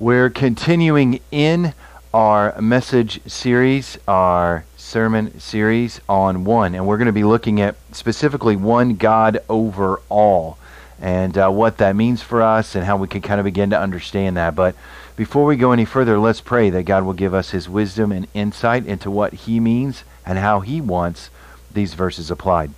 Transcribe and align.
We're 0.00 0.30
continuing 0.30 1.18
in 1.32 1.74
our 2.14 2.54
message 2.60 3.20
series, 3.28 3.98
our 4.06 4.64
sermon 4.76 5.40
series 5.40 6.00
on 6.08 6.44
one, 6.44 6.76
and 6.76 6.86
we're 6.86 6.98
going 6.98 7.06
to 7.06 7.12
be 7.12 7.24
looking 7.24 7.60
at 7.60 7.74
specifically 7.90 8.54
one 8.54 8.94
God 8.94 9.40
over 9.48 10.00
all 10.08 10.56
and 11.00 11.36
uh, 11.36 11.50
what 11.50 11.78
that 11.78 11.96
means 11.96 12.22
for 12.22 12.42
us 12.42 12.76
and 12.76 12.84
how 12.84 12.96
we 12.96 13.08
can 13.08 13.22
kind 13.22 13.40
of 13.40 13.44
begin 13.44 13.70
to 13.70 13.80
understand 13.80 14.36
that. 14.36 14.54
But 14.54 14.76
before 15.16 15.44
we 15.44 15.56
go 15.56 15.72
any 15.72 15.84
further, 15.84 16.16
let's 16.16 16.40
pray 16.40 16.70
that 16.70 16.84
God 16.84 17.02
will 17.02 17.12
give 17.12 17.34
us 17.34 17.50
his 17.50 17.68
wisdom 17.68 18.12
and 18.12 18.28
insight 18.34 18.86
into 18.86 19.10
what 19.10 19.32
he 19.32 19.58
means 19.58 20.04
and 20.24 20.38
how 20.38 20.60
he 20.60 20.80
wants 20.80 21.28
these 21.74 21.94
verses 21.94 22.30
applied. 22.30 22.70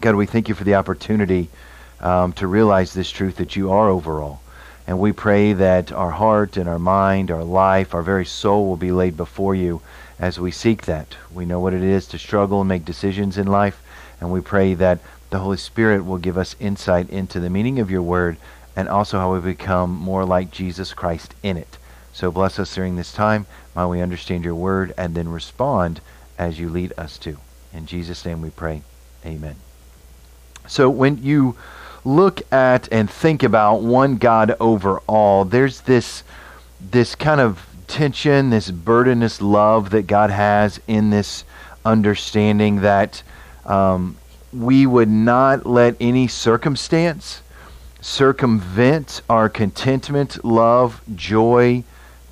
God, 0.00 0.16
we 0.16 0.26
thank 0.26 0.48
you 0.48 0.56
for 0.56 0.64
the 0.64 0.74
opportunity 0.74 1.48
um, 2.00 2.32
to 2.32 2.48
realize 2.48 2.92
this 2.92 3.12
truth 3.12 3.36
that 3.36 3.54
you 3.54 3.70
are 3.70 3.88
over 3.88 4.20
all. 4.20 4.42
And 4.86 4.98
we 4.98 5.12
pray 5.12 5.52
that 5.54 5.92
our 5.92 6.10
heart 6.10 6.56
and 6.56 6.68
our 6.68 6.78
mind, 6.78 7.30
our 7.30 7.44
life, 7.44 7.94
our 7.94 8.02
very 8.02 8.26
soul 8.26 8.66
will 8.68 8.76
be 8.76 8.92
laid 8.92 9.16
before 9.16 9.54
you 9.54 9.80
as 10.18 10.38
we 10.38 10.50
seek 10.50 10.82
that. 10.82 11.16
We 11.32 11.46
know 11.46 11.60
what 11.60 11.74
it 11.74 11.82
is 11.82 12.06
to 12.08 12.18
struggle 12.18 12.60
and 12.60 12.68
make 12.68 12.84
decisions 12.84 13.38
in 13.38 13.46
life, 13.46 13.82
and 14.20 14.30
we 14.30 14.40
pray 14.40 14.74
that 14.74 15.00
the 15.30 15.38
Holy 15.38 15.56
Spirit 15.56 16.04
will 16.04 16.18
give 16.18 16.38
us 16.38 16.54
insight 16.60 17.08
into 17.10 17.40
the 17.40 17.50
meaning 17.50 17.80
of 17.80 17.90
your 17.90 18.02
word 18.02 18.36
and 18.76 18.88
also 18.88 19.18
how 19.18 19.32
we 19.32 19.40
become 19.40 19.90
more 19.90 20.24
like 20.24 20.50
Jesus 20.50 20.92
Christ 20.94 21.34
in 21.42 21.56
it. 21.56 21.78
So 22.12 22.30
bless 22.30 22.58
us 22.58 22.74
during 22.74 22.96
this 22.96 23.12
time 23.12 23.46
while 23.72 23.90
we 23.90 24.00
understand 24.00 24.44
your 24.44 24.54
word 24.54 24.94
and 24.96 25.14
then 25.14 25.28
respond 25.28 26.00
as 26.38 26.58
you 26.58 26.68
lead 26.68 26.92
us 26.96 27.18
to. 27.18 27.38
In 27.72 27.86
Jesus' 27.86 28.24
name 28.24 28.40
we 28.40 28.50
pray. 28.50 28.82
Amen. 29.26 29.56
So 30.68 30.88
when 30.88 31.22
you 31.22 31.56
look 32.04 32.42
at 32.52 32.88
and 32.92 33.10
think 33.10 33.42
about 33.42 33.82
one 33.82 34.16
God 34.16 34.56
over 34.60 34.98
all, 35.00 35.44
there's 35.44 35.82
this 35.82 36.22
this 36.80 37.14
kind 37.14 37.40
of 37.40 37.66
tension, 37.86 38.50
this 38.50 38.70
burdenous 38.70 39.40
love 39.40 39.90
that 39.90 40.06
God 40.06 40.30
has 40.30 40.80
in 40.86 41.10
this 41.10 41.44
understanding 41.84 42.82
that 42.82 43.22
um, 43.64 44.16
we 44.52 44.86
would 44.86 45.08
not 45.08 45.66
let 45.66 45.96
any 46.00 46.28
circumstance 46.28 47.40
circumvent 48.00 49.22
our 49.30 49.48
contentment, 49.48 50.44
love, 50.44 51.00
joy, 51.14 51.82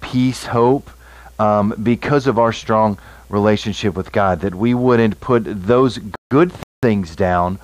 peace, 0.00 0.44
hope, 0.44 0.90
um, 1.38 1.74
because 1.82 2.26
of 2.26 2.38
our 2.38 2.52
strong 2.52 2.98
relationship 3.30 3.94
with 3.94 4.12
God. 4.12 4.40
That 4.40 4.54
we 4.54 4.74
wouldn't 4.74 5.20
put 5.20 5.44
those 5.46 5.98
good 6.30 6.52
things 6.82 7.16
down 7.16 7.58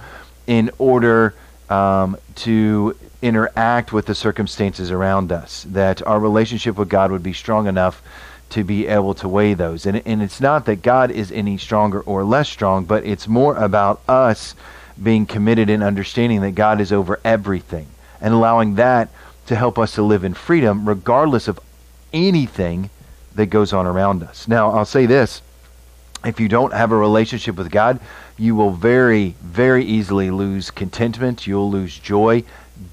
in 0.47 0.71
order 0.79 1.35
um, 1.71 2.17
to 2.37 2.97
interact 3.21 3.93
with 3.93 4.07
the 4.07 4.15
circumstances 4.15 4.91
around 4.91 5.33
us, 5.33 5.67
that 5.71 6.07
our 6.07 6.21
relationship 6.21 6.77
with 6.77 6.89
God 6.89 7.11
would 7.11 7.23
be 7.23 7.33
strong 7.33 7.67
enough 7.67 8.03
to 8.51 8.65
be 8.65 8.87
able 8.87 9.15
to 9.15 9.29
weigh 9.29 9.55
those. 9.55 9.85
And, 9.87 10.03
and 10.07 10.23
it's 10.23 10.41
not 10.41 10.65
that 10.67 10.83
God 10.83 11.11
is 11.11 11.31
any 11.33 11.59
stronger 11.59 12.01
or 12.01 12.25
less 12.25 12.49
strong, 12.49 12.85
but 12.85 13.05
it's 13.05 13.29
more 13.29 13.57
about 13.57 14.01
us 14.09 14.55
being 15.03 15.27
committed 15.27 15.69
in 15.69 15.83
understanding 15.83 16.41
that 16.41 16.53
God 16.53 16.81
is 16.81 16.93
over 16.93 17.21
everything 17.25 17.87
and 18.21 18.33
allowing 18.33 18.77
that 18.77 19.11
to 19.47 19.57
help 19.57 19.79
us 19.79 19.93
to 19.95 20.03
live 20.03 20.25
in 20.25 20.35
freedom 20.35 20.89
regardless 20.89 21.49
of 21.49 21.61
anything 22.13 22.91
that 23.35 23.47
goes 23.47 23.73
on 23.73 23.87
around 23.87 24.23
us. 24.23 24.49
Now, 24.49 24.71
I'll 24.71 24.85
say 24.85 25.07
this 25.07 25.43
if 26.25 26.41
you 26.41 26.49
don't 26.49 26.73
have 26.73 26.93
a 26.93 26.97
relationship 26.97 27.57
with 27.57 27.71
God, 27.71 28.01
you 28.37 28.55
will 28.55 28.71
very, 28.71 29.35
very 29.43 29.85
easily 29.85 30.31
lose 30.31 30.71
contentment. 30.71 31.47
You'll 31.47 31.71
lose 31.71 31.99
joy. 31.99 32.45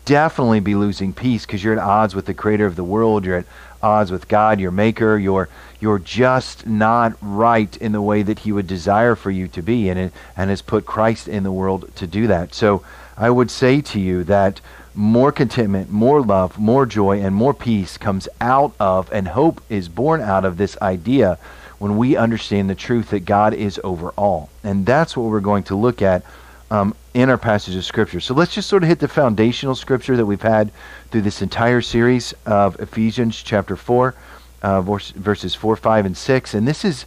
Definitely 0.05 0.59
be 0.59 0.75
losing 0.75 1.13
peace 1.13 1.45
because 1.45 1.63
you're 1.63 1.73
at 1.73 1.79
odds 1.79 2.15
with 2.15 2.25
the 2.25 2.33
creator 2.33 2.65
of 2.65 2.75
the 2.75 2.83
world. 2.83 3.25
You're 3.25 3.37
at 3.37 3.45
odds 3.81 4.11
with 4.11 4.27
God, 4.27 4.59
your 4.59 4.71
maker. 4.71 5.17
You're, 5.17 5.49
you're 5.79 5.99
just 5.99 6.65
not 6.65 7.13
right 7.21 7.75
in 7.77 7.91
the 7.91 8.01
way 8.01 8.23
that 8.23 8.39
he 8.39 8.51
would 8.51 8.67
desire 8.67 9.15
for 9.15 9.31
you 9.31 9.47
to 9.49 9.61
be 9.61 9.89
and, 9.89 10.11
and 10.35 10.49
has 10.49 10.61
put 10.61 10.85
Christ 10.85 11.27
in 11.27 11.43
the 11.43 11.51
world 11.51 11.95
to 11.95 12.07
do 12.07 12.27
that. 12.27 12.53
So 12.53 12.83
I 13.17 13.29
would 13.29 13.51
say 13.51 13.81
to 13.81 13.99
you 13.99 14.23
that 14.25 14.61
more 14.95 15.31
contentment, 15.31 15.91
more 15.91 16.21
love, 16.21 16.57
more 16.57 16.85
joy, 16.85 17.19
and 17.19 17.35
more 17.35 17.53
peace 17.53 17.97
comes 17.97 18.27
out 18.39 18.73
of, 18.79 19.11
and 19.11 19.27
hope 19.27 19.61
is 19.69 19.89
born 19.89 20.21
out 20.21 20.45
of 20.45 20.57
this 20.57 20.77
idea 20.81 21.37
when 21.79 21.97
we 21.97 22.15
understand 22.15 22.69
the 22.69 22.75
truth 22.75 23.09
that 23.09 23.25
God 23.25 23.53
is 23.53 23.79
over 23.83 24.09
all. 24.11 24.49
And 24.63 24.85
that's 24.85 25.15
what 25.15 25.29
we're 25.29 25.39
going 25.39 25.63
to 25.63 25.75
look 25.75 26.01
at 26.01 26.23
um, 26.71 26.95
in 27.13 27.29
our 27.29 27.37
passage 27.37 27.75
of 27.75 27.85
Scripture. 27.85 28.19
So 28.19 28.33
let's 28.33 28.53
just 28.53 28.69
sort 28.69 28.83
of 28.83 28.89
hit 28.89 28.99
the 28.99 29.07
foundational 29.07 29.75
Scripture 29.75 30.17
that 30.17 30.25
we've 30.25 30.41
had 30.41 30.71
through 31.11 31.21
this 31.21 31.41
entire 31.41 31.81
series 31.81 32.33
of 32.45 32.79
Ephesians 32.79 33.41
chapter 33.41 33.75
4, 33.75 34.15
uh, 34.63 34.81
verses 34.81 35.55
4, 35.55 35.75
5, 35.75 36.05
and 36.05 36.17
6. 36.17 36.53
And 36.53 36.67
this 36.67 36.85
is. 36.85 37.05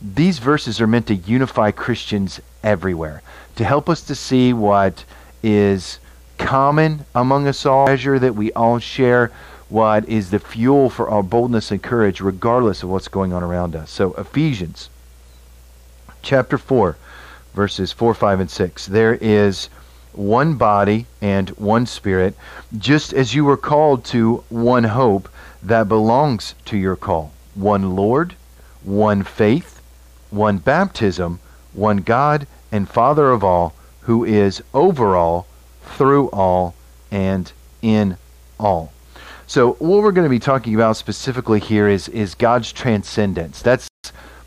These 0.00 0.38
verses 0.38 0.80
are 0.80 0.86
meant 0.86 1.08
to 1.08 1.14
unify 1.16 1.72
Christians 1.72 2.40
everywhere, 2.62 3.20
to 3.56 3.64
help 3.64 3.88
us 3.88 4.02
to 4.02 4.14
see 4.14 4.52
what 4.52 5.04
is 5.42 5.98
common 6.38 7.04
among 7.14 7.48
us 7.48 7.66
all, 7.66 7.86
measure 7.86 8.18
that 8.18 8.34
we 8.34 8.52
all 8.52 8.78
share, 8.78 9.32
what 9.68 10.08
is 10.08 10.30
the 10.30 10.38
fuel 10.38 10.88
for 10.88 11.08
our 11.08 11.22
boldness 11.22 11.70
and 11.70 11.82
courage, 11.82 12.20
regardless 12.20 12.82
of 12.82 12.88
what's 12.88 13.08
going 13.08 13.32
on 13.32 13.42
around 13.42 13.76
us. 13.76 13.90
So, 13.90 14.14
Ephesians 14.14 14.88
chapter 16.22 16.58
4, 16.58 16.96
verses 17.54 17.92
4, 17.92 18.14
5, 18.14 18.40
and 18.40 18.50
6. 18.50 18.86
There 18.86 19.14
is 19.20 19.68
one 20.12 20.54
body 20.54 21.06
and 21.20 21.50
one 21.50 21.86
spirit, 21.86 22.34
just 22.76 23.12
as 23.12 23.34
you 23.34 23.44
were 23.44 23.56
called 23.56 24.04
to 24.06 24.44
one 24.48 24.84
hope 24.84 25.28
that 25.62 25.88
belongs 25.88 26.54
to 26.66 26.76
your 26.76 26.96
call 26.96 27.32
one 27.54 27.96
Lord, 27.96 28.34
one 28.84 29.22
faith, 29.24 29.80
one 30.30 30.58
baptism, 30.58 31.40
one 31.72 31.98
God 31.98 32.46
and 32.70 32.88
Father 32.88 33.30
of 33.30 33.42
all, 33.42 33.74
who 34.02 34.24
is 34.24 34.62
over 34.72 35.16
all, 35.16 35.46
through 35.82 36.28
all, 36.28 36.74
and 37.10 37.50
in 37.82 38.16
all. 38.60 38.92
So 39.48 39.72
what 39.78 40.02
we're 40.02 40.12
going 40.12 40.26
to 40.26 40.30
be 40.30 40.38
talking 40.38 40.74
about 40.74 40.98
specifically 40.98 41.58
here 41.58 41.88
is 41.88 42.06
is 42.10 42.34
God's 42.34 42.70
transcendence. 42.70 43.62
That's 43.62 43.88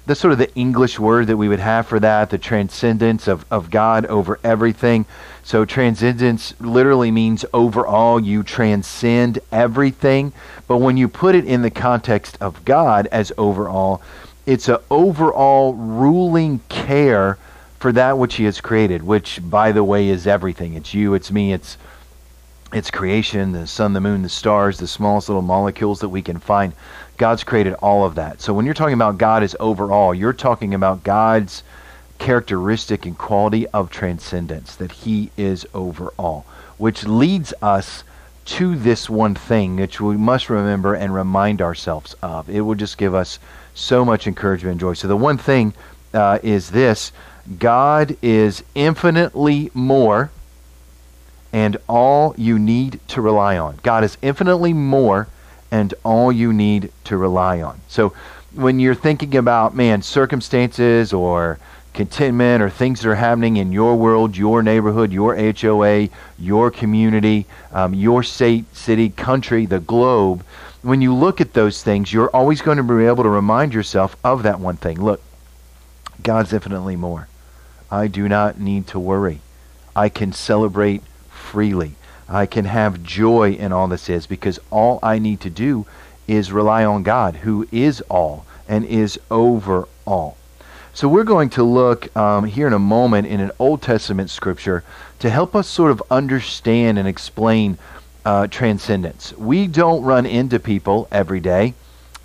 that's 0.06 0.19
sort 0.19 0.31
of 0.31 0.38
the 0.38 0.53
English 0.53 1.00
word 1.00 1.25
that 1.25 1.38
we 1.38 1.50
would 1.50 1.59
have 1.59 1.88
for 1.88 2.00
that, 2.00 2.29
the 2.29 2.38
transcendence 2.38 3.28
of, 3.28 3.44
of 3.50 3.72
God 3.72 4.06
over 4.06 4.39
everything. 4.44 5.07
So 5.44 5.66
transcendence 5.66 6.53
literally 6.59 7.09
means 7.09 7.44
overall, 7.51 8.19
you 8.19 8.44
transcend 8.44 9.39
everything. 9.51 10.34
But 10.67 10.78
when 10.78 10.97
you 10.97 11.07
put 11.07 11.33
it 11.33 11.45
in 11.45 11.63
the 11.63 11.72
context 11.72 12.38
of 12.39 12.63
God 12.63 13.07
as 13.07 13.31
overall, 13.39 14.03
it's 14.45 14.69
an 14.69 14.78
overall 14.91 15.73
ruling 15.73 16.59
care 16.69 17.39
for 17.79 17.91
that 17.91 18.19
which 18.19 18.35
he 18.35 18.44
has 18.44 18.62
created, 18.62 19.01
which 19.01 19.39
by 19.50 19.72
the 19.72 19.83
way 19.83 20.09
is 20.09 20.28
everything. 20.28 20.75
It's 20.75 20.94
you, 20.94 21.16
it's 21.16 21.31
me, 21.31 21.53
it's 21.53 21.78
it's 22.73 22.91
creation, 22.91 23.51
the 23.51 23.67
sun, 23.67 23.93
the 23.93 24.01
moon, 24.01 24.21
the 24.21 24.29
stars, 24.29 24.77
the 24.77 24.87
smallest 24.87 25.29
little 25.29 25.41
molecules 25.41 25.99
that 25.99 26.09
we 26.09 26.21
can 26.21 26.39
find. 26.39 26.73
God's 27.17 27.43
created 27.43 27.73
all 27.75 28.05
of 28.05 28.15
that. 28.15 28.41
So 28.41 28.53
when 28.53 28.65
you're 28.65 28.73
talking 28.73 28.93
about 28.93 29.17
God 29.17 29.43
as 29.43 29.55
overall, 29.59 30.13
you're 30.13 30.33
talking 30.33 30.73
about 30.73 31.03
God's 31.03 31.63
characteristic 32.17 33.05
and 33.05 33.17
quality 33.17 33.67
of 33.67 33.89
transcendence, 33.89 34.75
that 34.75 34.91
He 34.91 35.31
is 35.37 35.65
over 35.73 36.13
all, 36.17 36.45
which 36.77 37.03
leads 37.03 37.53
us 37.61 38.03
to 38.43 38.75
this 38.75 39.09
one 39.09 39.35
thing 39.35 39.75
which 39.75 40.01
we 40.01 40.17
must 40.17 40.49
remember 40.49 40.93
and 40.93 41.13
remind 41.13 41.61
ourselves 41.61 42.15
of. 42.21 42.49
It 42.49 42.61
will 42.61 42.75
just 42.75 42.97
give 42.97 43.13
us 43.13 43.39
so 43.73 44.03
much 44.03 44.27
encouragement 44.27 44.73
and 44.73 44.79
joy. 44.79 44.93
So 44.93 45.07
the 45.07 45.17
one 45.17 45.38
thing 45.38 45.73
uh, 46.13 46.39
is 46.43 46.71
this 46.71 47.11
God 47.59 48.15
is 48.21 48.63
infinitely 48.75 49.71
more 49.73 50.31
and 51.53 51.78
all 51.88 52.34
you 52.38 52.57
need 52.57 53.00
to 53.09 53.22
rely 53.22 53.57
on. 53.57 53.79
God 53.84 54.03
is 54.03 54.17
infinitely 54.22 54.74
more 54.74 55.27
and 55.71 55.94
all 56.03 56.31
you 56.31 56.53
need 56.53 56.92
to 57.06 57.18
rely 57.18 57.62
on. 57.62 57.80
So 57.88 58.13
when 58.53 58.80
you're 58.80 58.95
thinking 58.95 59.36
about, 59.36 59.75
man, 59.75 60.01
circumstances 60.01 61.13
or 61.13 61.59
contentment 61.94 62.62
or 62.62 62.69
things 62.69 63.01
that 63.01 63.09
are 63.09 63.15
happening 63.15 63.57
in 63.57 63.71
your 63.71 63.95
world, 63.95 64.38
your 64.38 64.63
neighborhood, 64.63 65.12
your 65.12 65.36
HOA, 65.36 66.09
your 66.38 66.71
community, 66.71 67.45
um, 67.71 67.94
your 67.94 68.24
state, 68.24 68.74
city, 68.75 69.09
country, 69.09 69.65
the 69.65 69.80
globe, 69.80 70.44
when 70.81 71.01
you 71.01 71.13
look 71.13 71.39
at 71.42 71.53
those 71.53 71.83
things, 71.83 72.12
you're 72.12 72.30
always 72.30 72.62
going 72.62 72.77
to 72.77 72.83
be 72.83 73.06
able 73.06 73.24
to 73.24 73.30
remind 73.30 73.74
yourself 73.74 74.15
of 74.24 74.44
that 74.44 74.59
one 74.59 74.77
thing. 74.77 75.01
Look, 75.01 75.21
God's 76.24 76.53
infinitely 76.53 76.95
more. 76.95 77.27
I 77.89 78.07
do 78.07 78.27
not 78.27 78.59
need 78.59 78.88
to 78.88 79.00
worry. 79.00 79.42
I 79.95 80.09
can 80.09 80.31
celebrate 80.31 81.03
freely. 81.51 81.94
I 82.30 82.45
can 82.45 82.63
have 82.63 83.03
joy 83.03 83.51
in 83.51 83.74
all 83.74 83.89
this 83.89 84.09
is 84.09 84.25
because 84.25 84.57
all 84.69 85.00
I 85.03 85.19
need 85.19 85.42
to 85.42 85.50
do 85.50 85.86
is 86.25 86.50
rely 86.50 86.86
on 86.86 87.03
God 87.03 87.36
who 87.36 87.68
is 87.74 88.00
all 88.09 88.45
and 88.69 88.86
is 88.86 89.19
over 89.30 89.89
all. 90.06 90.38
So 90.94 91.09
we're 91.09 91.25
going 91.25 91.50
to 91.51 91.63
look 91.63 92.15
um, 92.15 92.45
here 92.45 92.68
in 92.68 92.74
a 92.74 92.80
moment 92.80 93.27
in 93.27 93.42
an 93.42 93.51
Old 93.59 93.81
Testament 93.81 94.30
scripture 94.30 94.86
to 95.19 95.30
help 95.30 95.53
us 95.53 95.68
sort 95.68 95.92
of 95.92 96.01
understand 96.09 96.98
and 96.98 97.06
explain 97.06 97.77
uh, 98.24 98.48
transcendence. 98.48 99.38
We 99.38 99.68
don't 99.68 100.03
run 100.03 100.25
into 100.25 100.57
people 100.57 101.09
every 101.12 101.42
day 101.42 101.74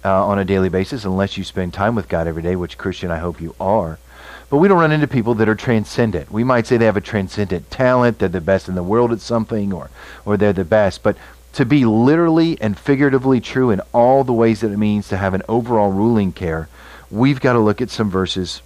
uh, 0.05 0.25
on 0.25 0.39
a 0.39 0.45
daily 0.45 0.69
basis 0.69 1.05
unless 1.05 1.37
you 1.37 1.43
spend 1.43 1.75
time 1.75 1.97
with 1.97 2.09
God 2.09 2.29
every 2.29 2.43
day, 2.43 2.55
which 2.55 2.79
Christian 2.79 3.11
I 3.11 3.19
hope 3.19 3.41
you 3.41 3.57
are. 3.59 3.99
But 4.49 4.59
we 4.59 4.69
don't 4.69 4.79
run 4.79 4.93
into 4.93 5.09
people 5.09 5.35
that 5.37 5.49
are 5.49 5.57
transcendent. 5.57 6.31
We 6.31 6.45
might 6.45 6.67
say 6.67 6.77
they 6.77 6.85
have 6.85 6.97
a 6.97 7.01
transcendent 7.01 7.71
talent, 7.71 8.21
they're 8.21 8.29
the 8.29 8.41
best 8.41 8.69
in 8.69 8.77
the 8.77 8.83
world 8.83 9.11
at 9.13 9.21
something, 9.21 9.73
or, 9.73 9.91
or 10.25 10.37
they're 10.37 10.53
the 10.53 10.65
best. 10.65 11.03
But 11.03 11.17
to 11.55 11.65
be 11.65 11.85
literally 11.85 12.61
and 12.61 12.79
figuratively 12.79 13.41
true 13.41 13.71
in 13.71 13.81
all 13.93 14.23
the 14.23 14.33
ways 14.33 14.61
that 14.61 14.71
it 14.71 14.77
means 14.77 15.09
to 15.09 15.17
have 15.17 15.35
an 15.35 15.43
overall 15.49 15.91
ruling 15.91 16.33
care, 16.33 16.69
we've 17.11 17.41
got 17.41 17.55
to 17.55 17.59
look 17.59 17.81
at 17.81 17.91
some 17.91 18.11
verses 18.11 18.63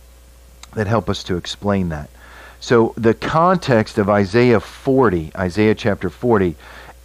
that 0.74 0.86
help 0.86 1.08
us 1.08 1.22
to 1.24 1.36
explain 1.36 1.88
that. 1.88 2.10
So 2.60 2.92
the 2.96 3.14
context 3.14 3.96
of 3.96 4.10
Isaiah 4.10 4.60
40, 4.60 5.32
Isaiah 5.34 5.74
chapter 5.74 6.10
40, 6.10 6.56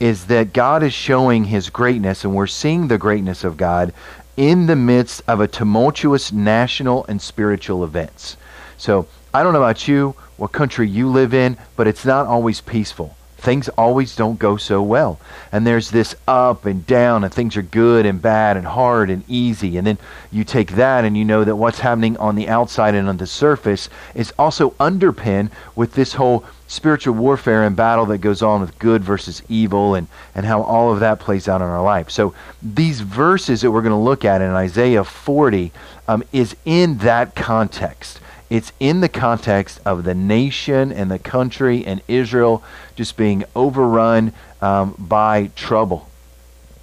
is 0.02 0.26
that 0.26 0.52
God 0.52 0.84
is 0.84 0.94
showing 0.94 1.46
his 1.46 1.70
greatness, 1.70 2.26
and 2.26 2.36
we're 2.36 2.48
seeing 2.48 2.90
the 2.90 2.98
greatness 2.98 3.46
of 3.46 3.56
God 3.56 3.94
in 4.36 4.66
the 4.66 4.76
midst 4.76 5.22
of 5.30 5.40
a 5.40 5.48
tumultuous 5.48 6.34
national 6.34 7.06
and 7.06 7.22
spiritual 7.22 7.86
events. 7.86 8.36
So 8.78 9.08
I 9.34 9.44
don't 9.44 9.54
know 9.54 9.62
about 9.62 9.88
you, 9.88 10.16
what 10.38 10.52
country 10.52 10.88
you 10.88 11.10
live 11.10 11.34
in, 11.34 11.58
but 11.76 11.88
it's 11.88 12.06
not 12.06 12.28
always 12.28 12.62
peaceful. 12.62 13.16
Things 13.38 13.70
always 13.70 14.16
don't 14.16 14.40
go 14.40 14.58
so 14.58 14.82
well. 14.82 15.20
And 15.52 15.68
there's 15.68 15.92
this 15.92 16.16
up 16.28 16.66
and 16.66 16.86
down, 16.88 17.24
and 17.24 17.32
things 17.34 17.56
are 17.58 17.62
good 17.62 18.06
and 18.06 18.20
bad 18.22 18.58
and 18.58 18.66
hard 18.66 19.10
and 19.10 19.24
easy. 19.28 19.78
And 19.78 19.86
then 19.86 20.00
you 20.32 20.44
take 20.44 20.72
that 20.72 21.06
and 21.06 21.16
you 21.16 21.26
know 21.26 21.44
that 21.44 21.56
what's 21.56 21.80
happening 21.80 22.18
on 22.18 22.36
the 22.36 22.50
outside 22.50 22.96
and 22.96 23.08
on 23.08 23.18
the 23.18 23.28
surface 23.28 23.88
is 24.16 24.34
also 24.40 24.74
underpinned 24.80 25.52
with 25.76 25.94
this 25.94 26.14
whole 26.14 26.44
spiritual 26.68 27.14
warfare 27.14 27.64
and 27.64 27.76
battle 27.76 28.08
that 28.08 28.18
goes 28.18 28.42
on 28.42 28.62
with 28.62 28.80
good 28.80 29.04
versus 29.04 29.44
evil 29.48 29.94
and, 29.94 30.08
and 30.34 30.46
how 30.46 30.64
all 30.64 30.92
of 30.92 31.00
that 31.02 31.20
plays 31.20 31.48
out 31.48 31.62
in 31.62 31.68
our 31.68 31.84
life. 31.84 32.10
So 32.10 32.34
these 32.64 33.02
verses 33.02 33.62
that 33.62 33.70
we're 33.70 33.84
going 33.84 33.92
to 33.92 33.98
look 33.98 34.26
at 34.26 34.42
in 34.42 34.50
Isaiah 34.50 35.04
40 35.04 35.72
um, 36.08 36.24
is 36.32 36.56
in 36.66 36.98
that 37.00 37.36
context. 37.36 38.20
It's 38.50 38.72
in 38.80 39.02
the 39.02 39.10
context 39.10 39.80
of 39.86 40.04
the 40.04 40.14
nation 40.14 40.92
and 40.92 41.10
the 41.10 41.20
country 41.20 41.86
and 41.86 42.02
Israel 42.08 42.64
just 42.96 43.18
being 43.18 43.44
overrun 43.56 44.34
um, 44.62 44.96
by 45.00 45.48
trouble. 45.56 46.10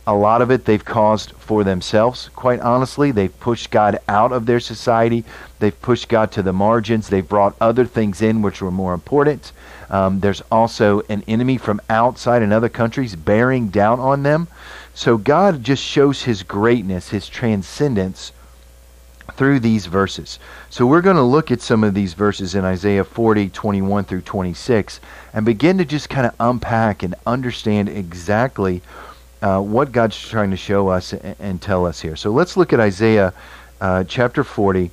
A 0.04 0.14
lot 0.14 0.42
of 0.42 0.50
it 0.50 0.64
they've 0.64 0.84
caused 0.84 1.30
for 1.32 1.62
themselves, 1.62 2.28
quite 2.34 2.58
honestly. 2.58 3.12
They've 3.12 3.38
pushed 3.38 3.70
God 3.70 4.00
out 4.08 4.32
of 4.32 4.46
their 4.46 4.58
society. 4.58 5.24
They've 5.60 5.80
pushed 5.80 6.08
God 6.08 6.32
to 6.32 6.42
the 6.42 6.52
margins. 6.52 7.08
They've 7.08 7.28
brought 7.28 7.54
other 7.60 7.84
things 7.84 8.20
in 8.20 8.42
which 8.42 8.60
were 8.60 8.72
more 8.72 8.94
important. 8.94 9.52
Um, 9.88 10.18
there's 10.18 10.42
also 10.50 11.02
an 11.08 11.22
enemy 11.28 11.56
from 11.56 11.80
outside 11.88 12.42
in 12.42 12.52
other 12.52 12.68
countries 12.68 13.14
bearing 13.14 13.68
down 13.68 14.00
on 14.00 14.24
them. 14.24 14.48
So 14.92 15.16
God 15.16 15.62
just 15.62 15.84
shows 15.84 16.22
his 16.22 16.42
greatness, 16.42 17.10
his 17.10 17.28
transcendence 17.28 18.32
through 19.36 19.60
these 19.60 19.86
verses. 19.86 20.38
So 20.70 20.86
we're 20.86 21.00
going 21.00 21.16
to 21.16 21.22
look 21.22 21.50
at 21.50 21.60
some 21.60 21.84
of 21.84 21.94
these 21.94 22.14
verses 22.14 22.54
in 22.54 22.64
Isaiah 22.64 23.04
40, 23.04 23.48
21 23.50 24.04
through 24.04 24.22
26, 24.22 25.00
and 25.32 25.44
begin 25.46 25.78
to 25.78 25.84
just 25.84 26.08
kind 26.08 26.26
of 26.26 26.34
unpack 26.40 27.02
and 27.02 27.14
understand 27.26 27.88
exactly 27.88 28.82
uh, 29.42 29.60
what 29.60 29.92
God's 29.92 30.18
trying 30.18 30.50
to 30.50 30.56
show 30.56 30.88
us 30.88 31.12
and, 31.12 31.60
tell 31.60 31.84
us 31.84 32.00
here. 32.00 32.16
So 32.16 32.30
let's 32.30 32.56
look 32.56 32.72
at 32.72 32.80
Isaiah 32.80 33.34
uh, 33.80 34.04
chapter 34.04 34.44
40, 34.44 34.90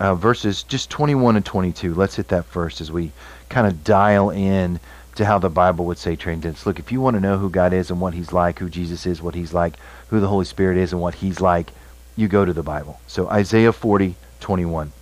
uh, 0.00 0.14
verses 0.16 0.64
just 0.64 0.90
21 0.90 1.36
and 1.36 1.44
22. 1.44 1.94
Let's 1.94 2.16
hit 2.16 2.28
that 2.28 2.44
first 2.46 2.80
as 2.80 2.90
we 2.90 3.12
kind 3.48 3.66
of 3.66 3.84
dial 3.84 4.30
in 4.30 4.80
to 5.14 5.24
how 5.24 5.38
the 5.38 5.50
Bible 5.50 5.84
would 5.84 5.98
say 5.98 6.16
transcendence. 6.16 6.66
Look, 6.66 6.78
if 6.78 6.90
you 6.90 7.00
want 7.00 7.14
to 7.14 7.20
know 7.20 7.38
who 7.38 7.50
God 7.50 7.72
is 7.72 7.90
and 7.90 8.00
what 8.00 8.14
He's 8.14 8.32
like, 8.32 8.58
who 8.58 8.68
Jesus 8.68 9.06
is, 9.06 9.22
what 9.22 9.34
He's 9.34 9.52
like, 9.52 9.74
who 10.08 10.20
the 10.20 10.28
Holy 10.28 10.46
Spirit 10.46 10.78
is 10.78 10.92
and 10.92 11.00
what 11.00 11.14
He's 11.16 11.40
like, 11.40 11.70
you 12.16 12.28
go 12.28 12.44
to 12.44 12.52
the 12.52 12.62
Bible. 12.62 13.00
So 13.06 13.28
Isaiah 13.28 13.72
40, 13.72 14.14
21. 14.40 14.92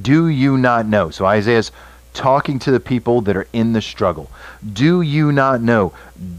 Do 0.00 0.28
you 0.28 0.56
not 0.56 0.86
know? 0.86 1.10
So 1.10 1.26
Isaiah's 1.26 1.72
talking 2.14 2.58
to 2.60 2.70
the 2.70 2.80
people 2.80 3.20
that 3.22 3.36
are 3.36 3.48
in 3.52 3.72
the 3.72 3.82
struggle. 3.82 4.30
Do 4.72 5.02
you 5.02 5.32
not 5.32 5.60
know? 5.60 5.92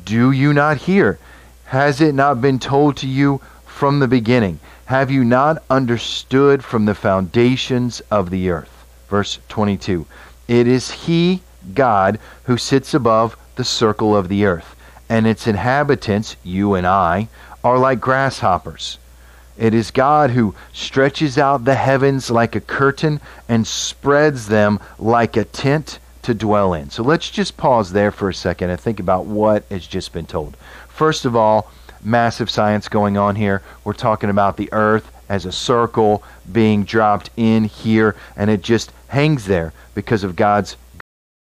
Do 0.06 0.32
you 0.32 0.54
not 0.54 0.78
hear? 0.78 1.20
Has 1.66 2.02
it 2.02 2.14
not 2.14 2.42
been 2.42 2.60
told 2.60 2.98
to 2.98 3.08
you 3.08 3.42
from 3.66 4.00
the 4.00 4.08
beginning? 4.08 4.60
Have 4.86 5.10
you 5.10 5.24
not 5.24 5.64
understood 5.70 6.64
from 6.64 6.86
the 6.86 6.96
foundations 6.96 8.02
of 8.12 8.30
the 8.30 8.50
earth? 8.50 8.86
Verse 9.10 9.40
22. 9.50 10.06
It 10.48 10.68
is 10.68 10.92
He, 10.92 11.42
God, 11.74 12.20
who 12.44 12.58
sits 12.58 12.94
above 12.94 13.38
the 13.56 13.64
circle 13.64 14.16
of 14.16 14.28
the 14.28 14.46
earth, 14.46 14.76
and 15.10 15.26
its 15.26 15.48
inhabitants, 15.48 16.36
you 16.44 16.74
and 16.74 16.86
I, 16.86 17.30
are 17.64 17.78
like 17.78 18.00
grasshoppers. 18.00 18.98
It 19.58 19.74
is 19.74 19.92
God 19.92 20.32
who 20.32 20.56
stretches 20.74 21.38
out 21.38 21.66
the 21.66 21.76
heavens 21.76 22.32
like 22.32 22.56
a 22.56 22.62
curtain 22.62 23.22
and 23.48 23.68
spreads 23.68 24.48
them 24.48 24.80
like 24.98 25.38
a 25.38 25.46
tent 25.46 26.00
to 26.24 26.34
dwell 26.34 26.74
in. 26.74 26.90
So 26.90 27.04
let's 27.04 27.30
just 27.30 27.58
pause 27.58 27.92
there 27.92 28.12
for 28.12 28.30
a 28.30 28.34
second 28.34 28.70
and 28.70 28.80
think 28.80 29.00
about 29.00 29.26
what 29.26 29.66
has 29.70 29.86
just 29.86 30.14
been 30.14 30.26
told. 30.26 30.58
First 30.88 31.26
of 31.26 31.36
all, 31.36 31.72
massive 32.02 32.50
science 32.50 32.88
going 32.88 33.18
on 33.18 33.36
here. 33.36 33.62
We're 33.84 33.94
talking 33.94 34.30
about 34.30 34.58
the 34.58 34.70
earth 34.72 35.12
as 35.30 35.46
a 35.46 35.52
circle 35.52 36.24
being 36.52 36.84
dropped 36.84 37.30
in 37.38 37.64
here, 37.66 38.16
and 38.36 38.50
it 38.50 38.62
just 38.62 38.92
hangs 39.08 39.46
there 39.46 39.74
because 39.96 40.24
of 40.24 40.36
God's 40.36 40.76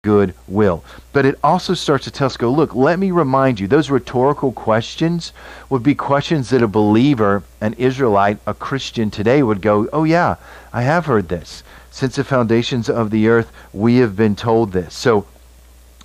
good 0.04 0.34
will. 0.46 0.84
But 1.12 1.24
it 1.24 1.38
also 1.42 1.72
starts 1.72 2.04
to 2.04 2.10
tell 2.10 2.26
us, 2.26 2.36
go, 2.36 2.52
look, 2.52 2.74
let 2.74 2.98
me 2.98 3.10
remind 3.10 3.58
you, 3.58 3.66
those 3.66 3.90
rhetorical 3.90 4.52
questions 4.52 5.32
would 5.70 5.82
be 5.82 5.94
questions 5.94 6.50
that 6.50 6.62
a 6.62 6.68
believer, 6.68 7.42
an 7.60 7.72
Israelite, 7.72 8.38
a 8.46 8.52
Christian 8.52 9.10
today 9.10 9.42
would 9.42 9.62
go, 9.62 9.88
oh, 9.92 10.04
yeah, 10.04 10.36
I 10.72 10.82
have 10.82 11.06
heard 11.06 11.28
this. 11.28 11.64
Since 11.90 12.16
the 12.16 12.24
foundations 12.24 12.90
of 12.90 13.10
the 13.10 13.28
earth, 13.28 13.50
we 13.72 13.96
have 13.96 14.14
been 14.14 14.36
told 14.36 14.72
this. 14.72 14.94
So 14.94 15.26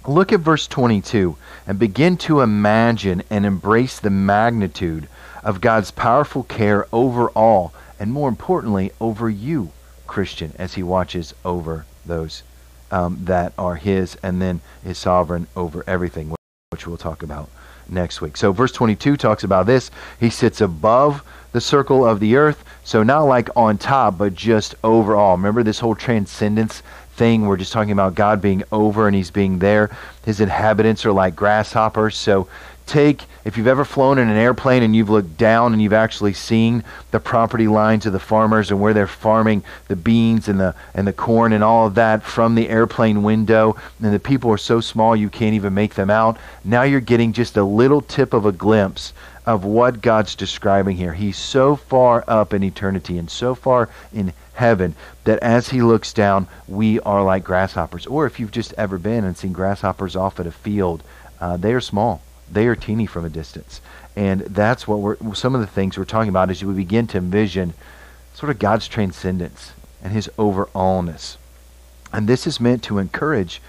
look 0.07 0.31
at 0.31 0.39
verse 0.39 0.65
22 0.65 1.35
and 1.67 1.77
begin 1.77 2.15
to 2.17 2.39
imagine 2.39 3.21
and 3.29 3.45
embrace 3.45 3.99
the 3.99 4.09
magnitude 4.09 5.09
of 5.43 5.61
God's 5.61 5.91
powerful 5.91 6.43
care 6.43 6.87
over 6.93 7.29
all, 7.31 7.73
and 7.99 8.13
more 8.13 8.29
importantly, 8.29 8.91
over 9.01 9.29
you, 9.29 9.71
Christian, 10.07 10.53
as 10.57 10.75
he 10.75 10.83
watches 10.83 11.33
over 11.43 11.85
those 12.05 12.43
um, 12.91 13.19
that 13.25 13.53
are 13.57 13.75
His 13.75 14.17
and 14.23 14.41
then 14.41 14.61
is 14.85 14.97
sovereign 14.97 15.47
over 15.55 15.83
everything, 15.87 16.33
which 16.71 16.87
we'll 16.87 16.97
talk 16.97 17.23
about 17.23 17.49
next 17.87 18.21
week. 18.21 18.37
So, 18.37 18.51
verse 18.51 18.71
22 18.71 19.17
talks 19.17 19.43
about 19.43 19.65
this. 19.65 19.91
He 20.19 20.29
sits 20.29 20.61
above 20.61 21.23
the 21.51 21.61
circle 21.61 22.05
of 22.05 22.19
the 22.19 22.35
earth, 22.35 22.63
so 22.83 23.03
not 23.03 23.23
like 23.23 23.49
on 23.55 23.77
top, 23.77 24.17
but 24.17 24.35
just 24.35 24.75
overall. 24.83 25.35
Remember 25.35 25.63
this 25.63 25.79
whole 25.79 25.95
transcendence 25.95 26.83
thing? 27.15 27.45
We're 27.47 27.57
just 27.57 27.73
talking 27.73 27.91
about 27.91 28.15
God 28.15 28.41
being 28.41 28.63
over 28.71 29.07
and 29.07 29.15
He's 29.15 29.31
being 29.31 29.59
there. 29.59 29.95
His 30.25 30.39
inhabitants 30.39 31.05
are 31.05 31.11
like 31.11 31.35
grasshoppers. 31.35 32.15
So, 32.15 32.47
take, 32.89 33.25
if 33.45 33.55
you've 33.55 33.67
ever 33.67 33.85
flown 33.85 34.17
in 34.17 34.27
an 34.27 34.35
airplane 34.35 34.83
and 34.83 34.95
you've 34.95 35.09
looked 35.09 35.37
down 35.37 35.73
and 35.73 35.81
you've 35.81 35.93
actually 35.93 36.33
seen 36.33 36.83
the 37.11 37.19
property 37.19 37.67
lines 37.67 38.05
of 38.05 38.13
the 38.13 38.19
farmers 38.19 38.71
and 38.71 38.81
where 38.81 38.93
they're 38.93 39.07
farming 39.07 39.63
the 39.87 39.95
beans 39.95 40.49
and 40.49 40.59
the 40.59 40.75
and 40.95 41.07
the 41.07 41.13
corn 41.13 41.53
and 41.53 41.63
all 41.63 41.87
of 41.87 41.95
that 41.95 42.23
from 42.23 42.55
the 42.55 42.67
airplane 42.67 43.21
window, 43.21 43.75
and 44.01 44.13
the 44.13 44.19
people 44.19 44.51
are 44.51 44.57
so 44.57 44.81
small 44.81 45.15
you 45.15 45.29
can't 45.29 45.53
even 45.53 45.73
make 45.73 45.93
them 45.93 46.09
out. 46.09 46.37
Now 46.65 46.81
you're 46.81 46.99
getting 46.99 47.31
just 47.31 47.57
a 47.57 47.63
little 47.63 48.01
tip 48.01 48.33
of 48.33 48.45
a 48.45 48.51
glimpse 48.51 49.13
of 49.45 49.63
what 49.63 50.01
God's 50.01 50.35
describing 50.35 50.97
here. 50.97 51.13
He's 51.13 51.37
so 51.37 51.75
far 51.75 52.23
up 52.27 52.53
in 52.53 52.63
eternity 52.63 53.17
and 53.17 53.29
so 53.29 53.55
far 53.55 53.89
in 54.11 54.33
heaven 54.53 54.95
that 55.23 55.39
as 55.39 55.69
he 55.69 55.81
looks 55.81 56.11
down, 56.11 56.47
we 56.67 56.99
are 57.01 57.23
like 57.23 57.43
grasshoppers. 57.43 58.07
Or 58.07 58.25
if 58.25 58.39
you've 58.39 58.51
just 58.51 58.73
ever 58.77 58.97
been 58.97 59.23
and 59.23 59.37
seen 59.37 59.53
grasshoppers 59.53 60.15
off 60.15 60.39
at 60.39 60.47
a 60.47 60.51
field, 60.51 61.03
uh, 61.39 61.55
they 61.55 61.73
are 61.73 61.81
small 61.81 62.21
they 62.51 62.67
are 62.67 62.75
teeny 62.75 63.05
from 63.05 63.25
a 63.25 63.29
distance. 63.29 63.81
And 64.15 64.41
that's 64.41 64.87
what 64.87 64.99
we're, 64.99 65.33
some 65.33 65.55
of 65.55 65.61
the 65.61 65.67
things 65.67 65.97
we're 65.97 66.05
talking 66.05 66.29
about 66.29 66.49
as 66.49 66.63
we 66.63 66.73
begin 66.73 67.07
to 67.07 67.17
envision 67.17 67.73
sort 68.33 68.49
of 68.49 68.59
God's 68.59 68.87
transcendence 68.87 69.73
and 70.01 70.13
his 70.13 70.29
overallness. 70.37 71.37
And 72.11 72.27
this 72.27 72.47
is 72.47 72.59
meant 72.59 72.83
to 72.83 72.97
encourage 72.97 73.61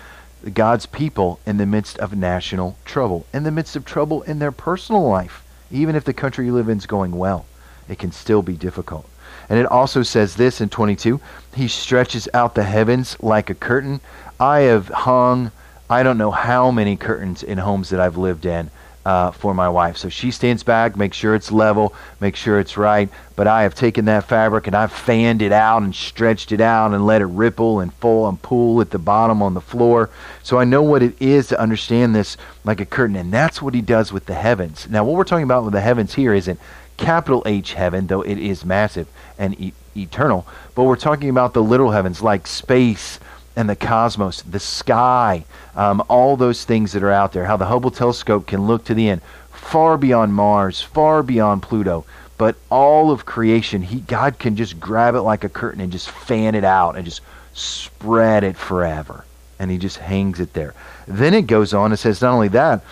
God's 0.54 0.86
people 0.86 1.38
in 1.46 1.58
the 1.58 1.66
midst 1.66 1.98
of 1.98 2.16
national 2.16 2.76
trouble, 2.84 3.26
in 3.32 3.42
the 3.42 3.50
midst 3.50 3.76
of 3.76 3.84
trouble 3.84 4.22
in 4.22 4.38
their 4.38 4.52
personal 4.52 5.06
life. 5.06 5.44
Even 5.70 5.94
if 5.94 6.04
the 6.04 6.14
country 6.14 6.46
you 6.46 6.54
live 6.54 6.68
in 6.68 6.78
is 6.78 6.86
going 6.86 7.12
well, 7.12 7.44
it 7.88 7.98
can 7.98 8.12
still 8.12 8.42
be 8.42 8.54
difficult. 8.54 9.08
And 9.48 9.58
it 9.58 9.66
also 9.66 10.02
says 10.02 10.36
this 10.36 10.60
in 10.60 10.68
22 10.68 11.20
He 11.54 11.68
stretches 11.68 12.28
out 12.32 12.54
the 12.54 12.64
heavens 12.64 13.16
like 13.20 13.50
a 13.50 13.54
curtain. 13.54 14.00
I 14.38 14.60
have 14.60 14.88
hung 14.88 15.50
I 15.90 16.04
don't 16.04 16.18
know 16.18 16.30
how 16.30 16.70
many 16.70 16.96
curtains 16.96 17.42
in 17.42 17.58
homes 17.58 17.90
that 17.90 17.98
I've 17.98 18.16
lived 18.16 18.46
in 18.46 18.70
uh, 19.04 19.32
for 19.32 19.52
my 19.54 19.68
wife. 19.68 19.96
So 19.96 20.08
she 20.08 20.30
stands 20.30 20.62
back, 20.62 20.96
make 20.96 21.12
sure 21.12 21.34
it's 21.34 21.50
level, 21.50 21.96
make 22.20 22.36
sure 22.36 22.60
it's 22.60 22.76
right. 22.76 23.08
But 23.34 23.48
I 23.48 23.64
have 23.64 23.74
taken 23.74 24.04
that 24.04 24.28
fabric 24.28 24.68
and 24.68 24.76
I've 24.76 24.92
fanned 24.92 25.42
it 25.42 25.50
out 25.50 25.82
and 25.82 25.92
stretched 25.92 26.52
it 26.52 26.60
out 26.60 26.94
and 26.94 27.04
let 27.04 27.22
it 27.22 27.26
ripple 27.26 27.80
and 27.80 27.92
fall 27.94 28.28
and 28.28 28.40
pool 28.40 28.80
at 28.80 28.90
the 28.90 29.00
bottom 29.00 29.42
on 29.42 29.54
the 29.54 29.60
floor. 29.60 30.10
So 30.44 30.58
I 30.60 30.64
know 30.64 30.80
what 30.82 31.02
it 31.02 31.20
is 31.20 31.48
to 31.48 31.60
understand 31.60 32.14
this 32.14 32.36
like 32.62 32.80
a 32.80 32.86
curtain. 32.86 33.16
And 33.16 33.32
that's 33.32 33.60
what 33.60 33.74
he 33.74 33.80
does 33.80 34.12
with 34.12 34.26
the 34.26 34.34
heavens. 34.34 34.88
Now, 34.88 35.02
what 35.02 35.16
we're 35.16 35.24
talking 35.24 35.42
about 35.42 35.64
with 35.64 35.72
the 35.72 35.80
heavens 35.80 36.14
here 36.14 36.34
isn't 36.34 36.60
capital 36.98 37.42
H 37.46 37.72
heaven, 37.72 38.06
though 38.06 38.22
it 38.22 38.38
is 38.38 38.64
massive 38.64 39.08
and 39.36 39.60
e- 39.60 39.72
eternal. 39.96 40.46
But 40.76 40.84
we're 40.84 40.94
talking 40.94 41.30
about 41.30 41.52
the 41.52 41.64
little 41.64 41.90
heavens 41.90 42.22
like 42.22 42.46
space 42.46 43.18
and 43.56 43.68
the 43.68 43.76
cosmos, 43.76 44.42
the 44.42 44.60
sky, 44.60 45.44
um, 45.74 46.02
all 46.08 46.36
those 46.36 46.64
things 46.64 46.92
that 46.92 47.02
are 47.02 47.10
out 47.10 47.32
there, 47.32 47.44
how 47.44 47.56
the 47.56 47.66
Hubble 47.66 47.90
telescope 47.90 48.46
can 48.46 48.66
look 48.66 48.84
to 48.84 48.94
the 48.94 49.08
end, 49.08 49.22
far 49.50 49.98
beyond 49.98 50.34
Mars, 50.34 50.80
far 50.80 51.22
beyond 51.22 51.62
Pluto. 51.62 52.04
But 52.38 52.56
all 52.70 53.10
of 53.10 53.26
creation, 53.26 53.82
he, 53.82 54.00
God 54.00 54.38
can 54.38 54.56
just 54.56 54.80
grab 54.80 55.14
it 55.14 55.22
like 55.22 55.44
a 55.44 55.48
curtain 55.48 55.80
and 55.80 55.92
just 55.92 56.08
fan 56.08 56.54
it 56.54 56.64
out 56.64 56.96
and 56.96 57.04
just 57.04 57.20
spread 57.52 58.44
it 58.44 58.56
forever. 58.56 59.24
And 59.58 59.70
he 59.70 59.76
just 59.76 59.98
hangs 59.98 60.40
it 60.40 60.54
there. 60.54 60.72
Then 61.06 61.34
it 61.34 61.46
goes 61.46 61.74
on, 61.74 61.92
and 61.92 61.98
says 61.98 62.22
not 62.22 62.32
only 62.32 62.48
that, 62.48 62.82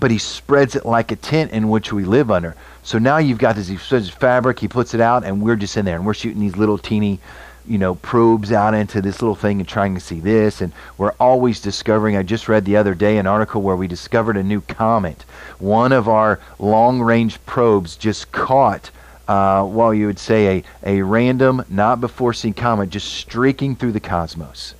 but 0.00 0.10
he 0.10 0.18
spreads 0.18 0.74
it 0.74 0.84
like 0.84 1.12
a 1.12 1.16
tent 1.16 1.52
in 1.52 1.68
which 1.68 1.92
we 1.92 2.04
live 2.04 2.30
under. 2.30 2.56
So 2.82 2.98
now 2.98 3.18
you've 3.18 3.38
got 3.38 3.56
this, 3.56 3.68
he 3.68 3.76
fabric, 3.76 4.58
he 4.58 4.68
puts 4.68 4.94
it 4.94 5.00
out, 5.00 5.24
and 5.24 5.40
we're 5.40 5.56
just 5.56 5.76
in 5.76 5.84
there, 5.84 5.96
and 5.96 6.04
we're 6.04 6.14
shooting 6.14 6.40
these 6.40 6.56
little 6.56 6.78
teeny 6.78 7.20
you 7.68 7.78
know, 7.78 7.94
probes 7.96 8.52
out 8.52 8.74
into 8.74 9.00
this 9.00 9.20
little 9.20 9.34
thing 9.34 9.60
and 9.60 9.68
trying 9.68 9.94
to 9.94 10.00
see 10.00 10.20
this. 10.20 10.60
And 10.60 10.72
we're 10.98 11.14
always 11.20 11.60
discovering. 11.60 12.16
I 12.16 12.22
just 12.22 12.48
read 12.48 12.64
the 12.64 12.76
other 12.76 12.94
day 12.94 13.18
an 13.18 13.26
article 13.26 13.62
where 13.62 13.76
we 13.76 13.88
discovered 13.88 14.36
a 14.36 14.42
new 14.42 14.60
comet. 14.60 15.24
One 15.58 15.92
of 15.92 16.08
our 16.08 16.40
long 16.58 17.00
range 17.00 17.44
probes 17.46 17.96
just 17.96 18.32
caught, 18.32 18.90
uh, 19.28 19.66
well, 19.68 19.92
you 19.92 20.06
would 20.06 20.18
say, 20.18 20.64
a, 20.84 20.98
a 20.98 21.02
random, 21.02 21.64
not 21.68 22.00
before 22.00 22.32
seen 22.32 22.54
comet 22.54 22.90
just 22.90 23.12
streaking 23.12 23.76
through 23.76 23.92
the 23.92 24.00
cosmos. 24.00 24.74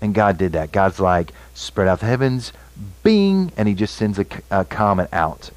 And 0.00 0.14
God 0.14 0.38
did 0.38 0.52
that. 0.52 0.72
God's 0.72 1.00
like, 1.00 1.32
spread 1.54 1.88
out 1.88 2.00
the 2.00 2.06
heavens, 2.06 2.52
bing, 3.02 3.52
and 3.56 3.68
He 3.68 3.74
just 3.74 3.94
sends 3.94 4.18
a, 4.18 4.26
a 4.50 4.64
comet 4.64 5.08
out 5.12 5.50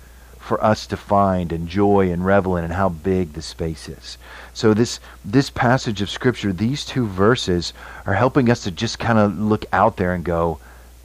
for 0.47 0.63
us 0.63 0.87
to 0.87 0.97
find, 0.97 1.51
and 1.51 1.67
joy 1.67 2.11
and 2.11 2.25
revel 2.25 2.55
in, 2.55 2.63
and 2.63 2.73
how 2.73 2.89
big 2.89 3.33
the 3.33 3.41
space 3.41 3.89
is. 3.89 4.17
So 4.53 4.73
this 4.73 4.99
this 5.23 5.49
passage 5.49 6.01
of 6.01 6.09
scripture, 6.09 6.53
these 6.53 6.85
two 6.85 7.05
verses, 7.05 7.73
are 8.05 8.13
helping 8.13 8.49
us 8.49 8.63
to 8.63 8.71
just 8.71 8.97
kind 8.97 9.19
of 9.19 9.37
look 9.37 9.65
out 9.73 9.97
there 9.97 10.13
and 10.13 10.23
go, 10.23 10.59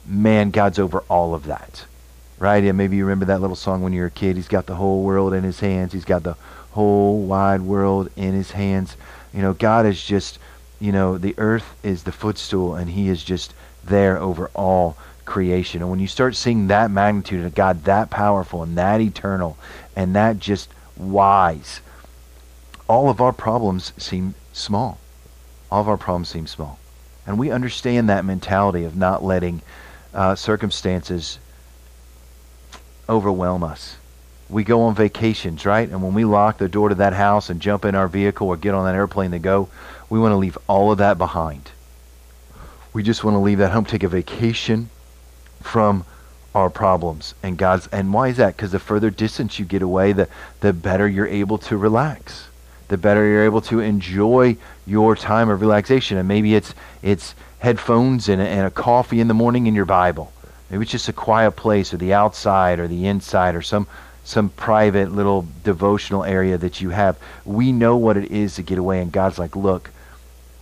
man, 0.05 0.49
God's 0.49 0.79
over 0.79 1.03
all 1.09 1.35
of 1.35 1.45
that. 1.45 1.85
Right? 2.39 2.63
And 2.63 2.77
maybe 2.77 2.97
you 2.97 3.05
remember 3.05 3.25
that 3.25 3.41
little 3.41 3.55
song 3.55 3.81
when 3.81 3.93
you 3.93 4.01
were 4.01 4.07
a 4.07 4.11
kid. 4.11 4.35
He's 4.35 4.47
got 4.47 4.65
the 4.65 4.75
whole 4.75 5.03
world 5.03 5.33
in 5.33 5.43
his 5.43 5.59
hands. 5.59 5.93
He's 5.93 6.05
got 6.05 6.23
the 6.23 6.35
whole 6.71 7.21
wide 7.21 7.61
world 7.61 8.09
in 8.15 8.33
his 8.33 8.51
hands. 8.51 8.97
You 9.33 9.41
know, 9.41 9.53
God 9.53 9.85
is 9.85 10.03
just, 10.03 10.39
you 10.79 10.91
know, 10.91 11.17
the 11.17 11.35
earth 11.37 11.75
is 11.83 12.03
the 12.03 12.11
footstool 12.11 12.75
and 12.75 12.89
he 12.89 13.07
is 13.09 13.23
just 13.23 13.53
there 13.83 14.17
over 14.17 14.49
all 14.55 14.97
creation. 15.25 15.81
And 15.81 15.89
when 15.89 15.99
you 15.99 16.07
start 16.07 16.35
seeing 16.35 16.67
that 16.67 16.91
magnitude 16.91 17.45
of 17.45 17.55
God 17.55 17.85
that 17.85 18.09
powerful 18.09 18.63
and 18.63 18.77
that 18.77 19.01
eternal 19.01 19.57
and 19.95 20.15
that 20.15 20.39
just 20.39 20.69
wise, 20.97 21.81
all 22.87 23.09
of 23.09 23.21
our 23.21 23.33
problems 23.33 23.93
seem 23.97 24.35
small. 24.51 24.99
All 25.71 25.81
of 25.81 25.89
our 25.89 25.97
problems 25.97 26.29
seem 26.29 26.47
small. 26.47 26.79
And 27.25 27.39
we 27.39 27.51
understand 27.51 28.09
that 28.09 28.25
mentality 28.25 28.83
of 28.83 28.95
not 28.95 29.23
letting 29.23 29.61
uh, 30.13 30.35
circumstances 30.35 31.39
overwhelm 33.07 33.63
us. 33.63 33.97
We 34.49 34.63
go 34.63 34.81
on 34.81 34.93
vacations, 34.93 35.65
right? 35.65 35.89
And 35.89 36.03
when 36.03 36.13
we 36.13 36.25
lock 36.25 36.57
the 36.57 36.69
door 36.69 36.89
to 36.89 36.95
that 36.95 37.13
house 37.13 37.49
and 37.49 37.61
jump 37.61 37.85
in 37.85 37.95
our 37.95 38.07
vehicle 38.07 38.49
or 38.49 38.57
get 38.57 38.75
on 38.75 38.85
that 38.85 38.95
airplane 38.95 39.31
to 39.31 39.39
go, 39.39 39.69
we 40.09 40.19
want 40.19 40.33
to 40.33 40.37
leave 40.37 40.57
all 40.67 40.91
of 40.91 40.99
that 40.99 41.17
behind. 41.17 41.71
We 42.91 43.01
just 43.01 43.23
want 43.23 43.35
to 43.35 43.39
leave 43.39 43.57
that 43.57 43.71
home, 43.71 43.85
take 43.85 44.03
a 44.03 44.07
vacation 44.07 44.89
from 45.63 46.05
our 46.55 46.69
problems 46.69 47.33
and 47.41 47.57
God's 47.57 47.87
and 47.87 48.13
why 48.13 48.27
is 48.27 48.37
that? 48.37 48.55
Because 48.55 48.71
the 48.71 48.79
further 48.79 49.09
distance 49.09 49.57
you 49.57 49.65
get 49.65 49.81
away, 49.81 50.13
the 50.13 50.27
the 50.59 50.73
better 50.73 51.07
you're 51.07 51.27
able 51.27 51.57
to 51.59 51.77
relax. 51.77 52.47
The 52.89 52.97
better 52.97 53.27
you're 53.27 53.45
able 53.45 53.61
to 53.61 53.79
enjoy 53.79 54.57
your 54.85 55.15
time 55.15 55.49
of 55.49 55.61
relaxation. 55.61 56.17
And 56.17 56.27
maybe 56.27 56.53
it's 56.53 56.75
it's 57.01 57.33
headphones 57.59 58.29
and 58.29 58.41
a, 58.41 58.45
and 58.45 58.67
a 58.67 58.71
coffee 58.71 59.19
in 59.19 59.27
the 59.27 59.33
morning 59.33 59.67
in 59.67 59.73
your 59.73 59.85
Bible. 59.85 60.31
Maybe 60.69 60.83
it's 60.83 60.91
just 60.91 61.09
a 61.09 61.13
quiet 61.13 61.51
place 61.51 61.93
or 61.93 61.97
the 61.97 62.13
outside 62.13 62.79
or 62.79 62.87
the 62.87 63.07
inside 63.07 63.55
or 63.55 63.61
some 63.61 63.87
some 64.23 64.49
private 64.49 65.11
little 65.11 65.47
devotional 65.63 66.23
area 66.23 66.57
that 66.57 66.81
you 66.81 66.91
have. 66.91 67.17
We 67.45 67.71
know 67.71 67.97
what 67.97 68.15
it 68.15 68.31
is 68.31 68.55
to 68.55 68.61
get 68.61 68.77
away 68.77 69.01
and 69.01 69.11
God's 69.11 69.39
like, 69.39 69.55
"Look, 69.55 69.89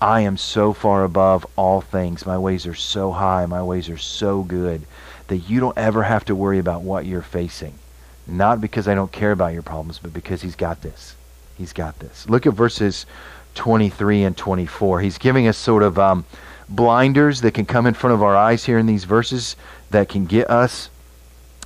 I 0.02 0.22
am 0.22 0.36
so 0.36 0.74
far 0.74 1.04
above 1.04 1.46
all 1.56 1.80
things. 1.80 2.26
My 2.26 2.40
ways 2.40 2.66
are 2.66 2.74
so 2.74 3.12
high. 3.12 3.46
My 3.46 3.62
ways 3.62 3.88
are 3.88 4.00
so 4.00 4.42
good 4.42 4.82
that 5.28 5.38
you 5.38 5.60
don't 5.60 5.78
ever 5.78 6.02
have 6.02 6.26
to 6.26 6.36
worry 6.36 6.58
about 6.58 6.82
what 6.82 7.06
you're 7.06 7.22
facing. 7.22 7.76
Not 8.26 8.60
because 8.60 8.88
I 8.88 8.96
don't 8.96 9.12
care 9.12 9.32
about 9.32 9.54
your 9.54 9.62
problems, 9.62 10.00
but 10.00 10.12
because 10.12 10.42
He's 10.42 10.56
got 10.56 10.82
this. 10.82 11.16
He's 11.56 11.72
got 11.72 12.00
this. 12.00 12.28
Look 12.28 12.48
at 12.48 12.54
verses 12.54 13.06
23 13.54 14.24
and 14.24 14.36
24. 14.36 15.02
He's 15.02 15.20
giving 15.20 15.48
us 15.48 15.58
sort 15.58 15.84
of 15.84 16.00
um, 16.00 16.26
blinders 16.68 17.42
that 17.42 17.54
can 17.54 17.68
come 17.68 17.86
in 17.86 17.94
front 17.94 18.16
of 18.16 18.24
our 18.24 18.36
eyes 18.36 18.66
here 18.66 18.80
in 18.80 18.88
these 18.88 19.04
verses 19.04 19.56
that 19.92 20.10
can 20.10 20.26
get 20.26 20.50
us 20.50 20.90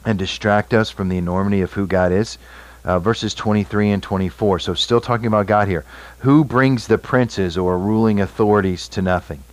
and 0.06 0.20
distract 0.20 0.74
us 0.74 0.90
from 0.90 1.08
the 1.08 1.18
enormity 1.18 1.62
of 1.62 1.72
who 1.74 1.88
God 1.88 2.12
is 2.12 2.38
uh, 2.86 3.00
verses 3.00 3.34
23 3.34 3.90
and 3.90 4.04
24. 4.04 4.60
So, 4.60 4.74
still 4.76 5.02
talking 5.02 5.26
about 5.26 5.48
God 5.48 5.68
here. 5.68 5.84
Who 6.20 6.46
brings 6.46 6.88
the 6.88 6.98
princes 6.98 7.58
or 7.58 7.78
ruling 7.78 8.22
authorities 8.22 8.88
to 8.90 9.02
nothing 9.02 9.44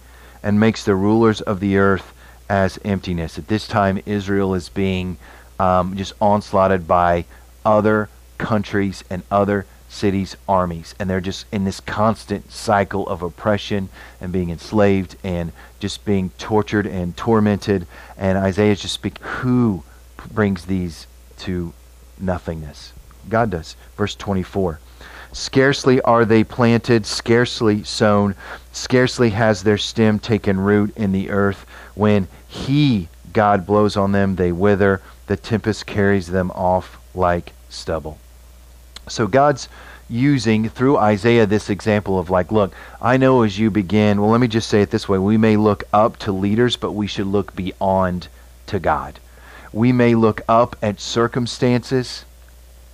and 0.42 0.60
makes 0.60 0.84
the 0.84 0.94
rulers 0.94 1.40
of 1.40 1.58
the 1.58 1.78
earth 1.78 2.12
as 2.48 2.78
emptiness? 2.84 3.38
At 3.38 3.48
this 3.48 3.66
time, 3.66 4.02
Israel 4.06 4.54
is 4.54 4.68
being 4.68 5.16
um, 5.58 5.96
just 5.96 6.12
onslaughted 6.20 6.86
by 6.86 7.24
other 7.64 8.10
countries 8.38 9.02
and 9.08 9.22
other 9.30 9.66
cities' 9.88 10.36
armies. 10.48 10.94
And 10.98 11.08
they're 11.08 11.20
just 11.20 11.46
in 11.52 11.64
this 11.64 11.80
constant 11.80 12.50
cycle 12.50 13.08
of 13.08 13.22
oppression 13.22 13.88
and 14.20 14.32
being 14.32 14.50
enslaved 14.50 15.16
and 15.22 15.52
just 15.80 16.04
being 16.04 16.30
tortured 16.38 16.86
and 16.86 17.16
tormented. 17.16 17.86
And 18.16 18.36
Isaiah 18.36 18.72
is 18.72 18.82
just 18.82 18.94
speaking, 18.94 19.24
who 19.24 19.84
brings 20.32 20.66
these 20.66 21.06
to 21.40 21.72
nothingness? 22.18 22.92
God 23.28 23.50
does. 23.50 23.76
Verse 23.96 24.14
24. 24.14 24.78
Scarcely 25.32 26.00
are 26.02 26.26
they 26.26 26.44
planted, 26.44 27.06
scarcely 27.06 27.84
sown, 27.84 28.34
scarcely 28.72 29.30
has 29.30 29.62
their 29.62 29.78
stem 29.78 30.18
taken 30.18 30.60
root 30.60 30.94
in 30.96 31.12
the 31.12 31.30
earth. 31.30 31.64
When 31.94 32.28
He, 32.46 33.08
God, 33.32 33.66
blows 33.66 33.96
on 33.96 34.12
them, 34.12 34.36
they 34.36 34.52
wither. 34.52 35.00
The 35.28 35.36
tempest 35.36 35.86
carries 35.86 36.26
them 36.26 36.50
off 36.50 36.98
like 37.14 37.52
stubble. 37.70 38.18
So 39.08 39.26
God's 39.26 39.68
using 40.10 40.68
through 40.68 40.98
Isaiah 40.98 41.46
this 41.46 41.70
example 41.70 42.18
of 42.18 42.28
like, 42.28 42.52
look, 42.52 42.74
I 43.00 43.16
know 43.16 43.42
as 43.42 43.58
you 43.58 43.70
begin, 43.70 44.20
well, 44.20 44.30
let 44.30 44.40
me 44.40 44.48
just 44.48 44.68
say 44.68 44.82
it 44.82 44.90
this 44.90 45.08
way 45.08 45.18
we 45.18 45.38
may 45.38 45.56
look 45.56 45.84
up 45.94 46.18
to 46.18 46.32
leaders, 46.32 46.76
but 46.76 46.92
we 46.92 47.06
should 47.06 47.26
look 47.26 47.56
beyond 47.56 48.28
to 48.66 48.78
God. 48.78 49.18
We 49.72 49.92
may 49.92 50.14
look 50.14 50.42
up 50.46 50.76
at 50.82 51.00
circumstances 51.00 52.26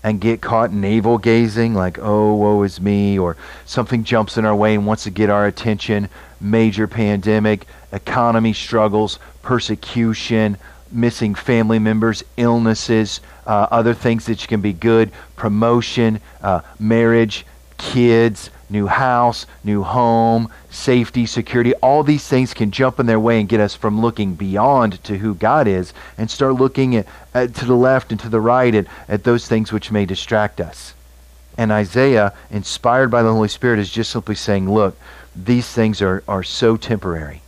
and 0.02 0.20
get 0.20 0.40
caught 0.40 0.72
navel 0.72 1.18
gazing, 1.18 1.74
like, 1.74 1.98
oh, 1.98 2.34
woe 2.34 2.62
is 2.62 2.80
me, 2.80 3.18
or 3.18 3.36
something 3.64 4.04
jumps 4.04 4.36
in 4.36 4.44
our 4.44 4.54
way 4.54 4.74
and 4.74 4.86
wants 4.86 5.04
to 5.04 5.10
get 5.10 5.30
our 5.30 5.46
attention, 5.46 6.08
major 6.40 6.86
pandemic, 6.86 7.66
economy 7.92 8.52
struggles, 8.52 9.18
persecution, 9.42 10.56
missing 10.90 11.34
family 11.34 11.78
members, 11.78 12.22
illnesses, 12.36 13.20
uh, 13.46 13.66
other 13.70 13.94
things 13.94 14.26
that 14.26 14.46
can 14.46 14.60
be 14.60 14.72
good, 14.72 15.10
promotion, 15.36 16.20
uh, 16.42 16.60
marriage, 16.78 17.44
kids, 17.76 18.50
new 18.70 18.86
house, 18.86 19.46
new 19.64 19.82
home, 19.82 20.52
safety, 20.70 21.24
security, 21.26 21.74
all 21.76 22.02
these 22.02 22.26
things 22.26 22.52
can 22.52 22.70
jump 22.70 23.00
in 23.00 23.06
their 23.06 23.20
way 23.20 23.40
and 23.40 23.48
get 23.48 23.60
us 23.60 23.74
from 23.74 24.00
looking 24.00 24.34
beyond 24.34 25.02
to 25.04 25.16
who 25.16 25.34
God 25.34 25.66
is 25.66 25.94
and 26.18 26.30
start 26.30 26.54
looking 26.54 26.96
at, 26.96 27.06
at, 27.44 27.54
to 27.56 27.64
the 27.64 27.74
left 27.74 28.10
and 28.10 28.20
to 28.20 28.28
the 28.28 28.40
right 28.40 28.74
at, 28.74 28.86
at 29.08 29.24
those 29.24 29.48
things 29.48 29.72
which 29.72 29.90
may 29.90 30.04
distract 30.04 30.60
us. 30.60 30.94
And 31.56 31.72
Isaiah, 31.72 32.34
inspired 32.50 33.10
by 33.10 33.22
the 33.22 33.32
Holy 33.32 33.48
Spirit, 33.48 33.80
is 33.80 33.90
just 33.90 34.10
simply 34.10 34.36
saying, 34.36 34.72
look, 34.72 34.96
these 35.34 35.68
things 35.68 36.00
are, 36.00 36.22
are 36.28 36.42
so 36.42 36.76
temporary. 36.76 37.42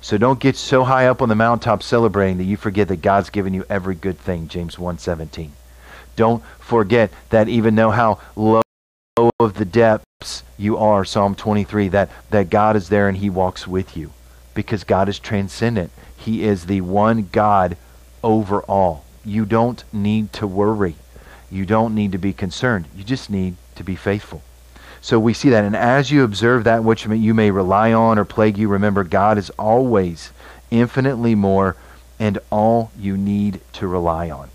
So 0.00 0.16
don't 0.16 0.38
get 0.38 0.56
so 0.56 0.84
high 0.84 1.06
up 1.06 1.22
on 1.22 1.28
the 1.28 1.34
mountaintop 1.34 1.82
celebrating 1.82 2.38
that 2.38 2.44
you 2.44 2.56
forget 2.56 2.88
that 2.88 3.02
God's 3.02 3.30
given 3.30 3.54
you 3.54 3.64
every 3.68 3.94
good 3.94 4.18
thing, 4.18 4.48
James 4.48 4.76
1:17. 4.76 5.50
Don't 6.14 6.42
forget 6.58 7.10
that 7.30 7.48
even 7.48 7.74
though 7.74 7.90
how 7.90 8.20
low 8.36 8.62
of 9.40 9.54
the 9.54 9.64
depths 9.64 10.42
you 10.56 10.76
are, 10.76 11.04
Psalm 11.04 11.34
23, 11.34 11.88
that, 11.88 12.10
that 12.30 12.50
God 12.50 12.76
is 12.76 12.88
there 12.88 13.08
and 13.08 13.18
He 13.18 13.30
walks 13.30 13.66
with 13.66 13.96
you 13.96 14.12
because 14.54 14.84
God 14.84 15.08
is 15.08 15.18
transcendent. 15.18 15.90
He 16.16 16.44
is 16.44 16.66
the 16.66 16.80
one 16.80 17.28
God 17.30 17.76
over 18.22 18.62
all. 18.62 19.04
You 19.24 19.44
don't 19.44 19.82
need 19.92 20.32
to 20.34 20.46
worry. 20.46 20.96
You 21.50 21.64
don't 21.64 21.94
need 21.94 22.12
to 22.12 22.18
be 22.18 22.32
concerned. 22.32 22.86
You 22.96 23.04
just 23.04 23.30
need 23.30 23.56
to 23.76 23.84
be 23.84 23.96
faithful. 23.96 24.42
So 25.00 25.18
we 25.18 25.32
see 25.32 25.50
that. 25.50 25.64
And 25.64 25.76
as 25.76 26.10
you 26.10 26.24
observe 26.24 26.64
that 26.64 26.84
which 26.84 27.06
you 27.06 27.34
may 27.34 27.50
rely 27.50 27.92
on 27.92 28.18
or 28.18 28.24
plague 28.24 28.58
you, 28.58 28.68
remember 28.68 29.04
God 29.04 29.38
is 29.38 29.50
always 29.50 30.32
infinitely 30.70 31.34
more 31.34 31.76
and 32.18 32.38
all 32.50 32.90
you 32.98 33.16
need 33.16 33.60
to 33.74 33.86
rely 33.86 34.30
on. 34.30 34.50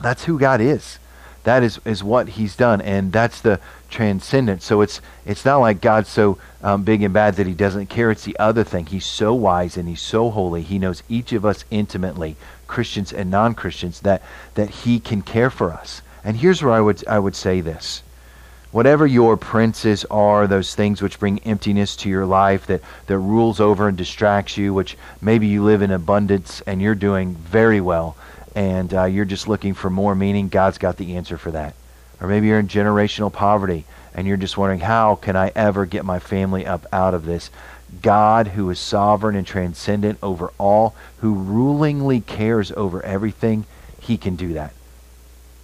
That's 0.00 0.24
who 0.24 0.38
God 0.38 0.60
is. 0.60 0.98
That 1.44 1.62
is, 1.62 1.78
is 1.84 2.02
what 2.02 2.30
he's 2.30 2.56
done. 2.56 2.80
And 2.80 3.12
that's 3.12 3.40
the 3.40 3.60
transcendent. 3.88 4.62
So 4.62 4.80
it's 4.80 5.00
it's 5.24 5.44
not 5.44 5.58
like 5.58 5.80
God's 5.80 6.08
so 6.08 6.38
um, 6.62 6.82
big 6.82 7.02
and 7.02 7.14
bad 7.14 7.36
that 7.36 7.46
he 7.46 7.54
doesn't 7.54 7.86
care. 7.86 8.10
It's 8.10 8.24
the 8.24 8.38
other 8.38 8.64
thing. 8.64 8.86
He's 8.86 9.06
so 9.06 9.34
wise 9.34 9.76
and 9.76 9.88
he's 9.88 10.00
so 10.00 10.30
holy. 10.30 10.62
He 10.62 10.78
knows 10.78 11.02
each 11.08 11.32
of 11.32 11.44
us 11.44 11.64
intimately, 11.70 12.36
Christians 12.66 13.12
and 13.12 13.30
non-Christians, 13.30 14.00
that 14.00 14.22
that 14.54 14.70
he 14.70 15.00
can 15.00 15.22
care 15.22 15.50
for 15.50 15.72
us. 15.72 16.02
And 16.24 16.36
here's 16.36 16.62
where 16.62 16.74
I 16.74 16.80
would 16.80 17.06
I 17.06 17.18
would 17.18 17.36
say 17.36 17.60
this. 17.60 18.02
Whatever 18.72 19.06
your 19.06 19.38
princes 19.38 20.04
are, 20.10 20.46
those 20.46 20.74
things 20.74 21.00
which 21.00 21.18
bring 21.18 21.38
emptiness 21.44 21.96
to 21.96 22.10
your 22.10 22.26
life, 22.26 22.66
that, 22.66 22.82
that 23.06 23.18
rules 23.18 23.58
over 23.58 23.88
and 23.88 23.96
distracts 23.96 24.58
you, 24.58 24.74
which 24.74 24.98
maybe 25.22 25.46
you 25.46 25.64
live 25.64 25.80
in 25.80 25.90
abundance 25.90 26.60
and 26.66 26.82
you're 26.82 26.94
doing 26.94 27.36
very 27.36 27.80
well, 27.80 28.16
and 28.54 28.92
uh, 28.92 29.04
you're 29.04 29.24
just 29.24 29.48
looking 29.48 29.72
for 29.72 29.88
more 29.88 30.14
meaning, 30.14 30.48
God's 30.48 30.76
got 30.76 30.98
the 30.98 31.16
answer 31.16 31.38
for 31.38 31.52
that. 31.52 31.74
Or 32.20 32.28
maybe 32.28 32.46
you're 32.46 32.58
in 32.58 32.68
generational 32.68 33.32
poverty 33.32 33.84
and 34.14 34.26
you're 34.26 34.36
just 34.36 34.56
wondering, 34.56 34.80
how 34.80 35.16
can 35.16 35.36
I 35.36 35.52
ever 35.54 35.84
get 35.84 36.04
my 36.04 36.18
family 36.18 36.66
up 36.66 36.86
out 36.92 37.14
of 37.14 37.26
this? 37.26 37.50
God, 38.02 38.48
who 38.48 38.70
is 38.70 38.78
sovereign 38.78 39.36
and 39.36 39.46
transcendent 39.46 40.18
over 40.22 40.52
all, 40.58 40.94
who 41.18 41.34
rulingly 41.34 42.20
cares 42.20 42.72
over 42.72 43.02
everything, 43.02 43.64
he 44.00 44.16
can 44.16 44.36
do 44.36 44.54
that. 44.54 44.72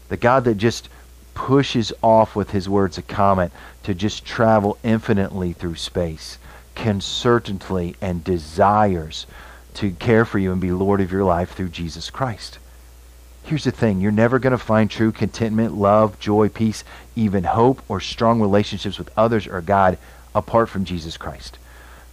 The 0.08 0.16
God 0.16 0.44
that 0.44 0.56
just 0.56 0.88
pushes 1.34 1.92
off 2.02 2.36
with 2.36 2.50
his 2.50 2.68
words 2.68 2.98
a 2.98 3.02
comet 3.02 3.50
to 3.84 3.94
just 3.94 4.24
travel 4.24 4.76
infinitely 4.82 5.54
through 5.54 5.76
space 5.76 6.38
can 6.74 7.00
certainly 7.00 7.96
and 8.00 8.22
desires 8.22 9.26
to 9.74 9.90
care 9.92 10.24
for 10.24 10.38
you 10.38 10.52
and 10.52 10.60
be 10.60 10.70
Lord 10.70 11.00
of 11.00 11.10
your 11.10 11.24
life 11.24 11.52
through 11.52 11.70
Jesus 11.70 12.10
Christ. 12.10 12.58
Here's 13.44 13.64
the 13.64 13.70
thing 13.70 14.00
you're 14.00 14.12
never 14.12 14.38
going 14.38 14.52
to 14.52 14.58
find 14.58 14.90
true 14.90 15.12
contentment, 15.12 15.74
love, 15.74 16.18
joy, 16.20 16.48
peace, 16.48 16.84
even 17.16 17.44
hope, 17.44 17.82
or 17.88 18.00
strong 18.00 18.40
relationships 18.40 18.98
with 18.98 19.10
others 19.16 19.46
or 19.46 19.60
God 19.60 19.98
apart 20.34 20.68
from 20.68 20.84
Jesus 20.84 21.16
Christ. 21.16 21.58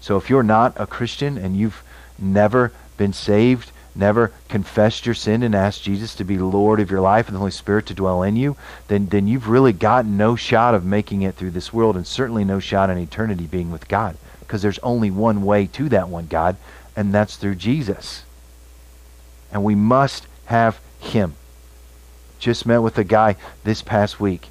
So 0.02 0.18
if 0.18 0.30
you're 0.30 0.44
not 0.44 0.80
a 0.80 0.88
Christian 0.88 1.38
and 1.38 1.56
you've 1.56 1.84
never 2.18 2.72
been 2.98 3.14
saved, 3.14 3.72
never 3.96 4.32
confessed 4.48 5.06
your 5.06 5.16
sin 5.16 5.44
and 5.44 5.54
asked 5.54 5.84
Jesus 5.84 6.16
to 6.16 6.24
be 6.24 6.38
Lord 6.38 6.80
of 6.80 6.90
your 6.90 7.02
life 7.02 7.28
and 7.28 7.36
the 7.36 7.40
Holy 7.40 7.52
Spirit 7.52 7.86
to 7.88 7.94
dwell 7.94 8.24
in 8.24 8.36
you, 8.36 8.56
then, 8.88 9.08
then 9.08 9.28
you've 9.28 9.50
really 9.50 9.74
got 9.74 10.06
no 10.06 10.36
shot 10.36 10.74
of 10.74 10.86
making 10.86 11.22
it 11.22 11.36
through 11.36 11.52
this 11.52 11.74
world 11.74 11.96
and 11.96 12.08
certainly 12.08 12.44
no 12.44 12.60
shot 12.60 12.90
in 12.90 12.98
eternity 12.98 13.46
being 13.46 13.72
with 13.72 13.88
God. 13.88 14.18
Because 14.40 14.62
there's 14.62 14.80
only 14.80 15.12
one 15.12 15.44
way 15.44 15.68
to 15.68 15.90
that 15.90 16.10
one 16.10 16.28
God, 16.28 16.56
and 16.96 17.14
that's 17.14 17.36
through 17.36 17.56
Jesus. 17.56 18.24
And 19.52 19.64
we 19.64 19.76
must 19.76 20.28
have 20.46 20.80
him. 21.00 21.34
Just 22.40 22.66
met 22.66 22.80
with 22.80 22.98
a 22.98 23.04
guy 23.04 23.36
this 23.64 23.82
past 23.82 24.20
week. 24.20 24.48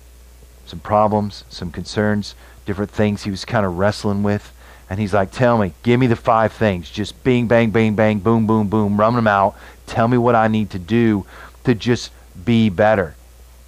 Some 0.67 0.81
problems, 0.81 1.45
some 1.49 1.71
concerns, 1.71 2.35
different 2.67 2.91
things 2.91 3.23
he 3.23 3.31
was 3.31 3.45
kind 3.45 3.65
of 3.65 3.79
wrestling 3.79 4.23
with. 4.23 4.53
And 4.91 5.01
he's 5.01 5.15
like, 5.15 5.31
Tell 5.31 5.59
me, 5.59 5.73
give 5.83 5.99
me 5.99 6.07
the 6.07 6.17
five 6.17 6.53
things. 6.53 6.91
Just 6.91 7.23
bing, 7.25 7.47
bang, 7.47 7.71
bang, 7.71 7.95
bang, 7.95 8.19
boom, 8.19 8.47
boom, 8.47 8.69
boom, 8.69 8.99
run 8.99 9.15
them 9.15 9.27
out. 9.27 9.57
Tell 9.87 10.09
me 10.09 10.19
what 10.19 10.35
I 10.35 10.49
need 10.49 10.71
to 10.71 10.79
do 10.79 11.25
to 11.65 11.75
just 11.75 12.11
be 12.45 12.69
better. 12.69 13.15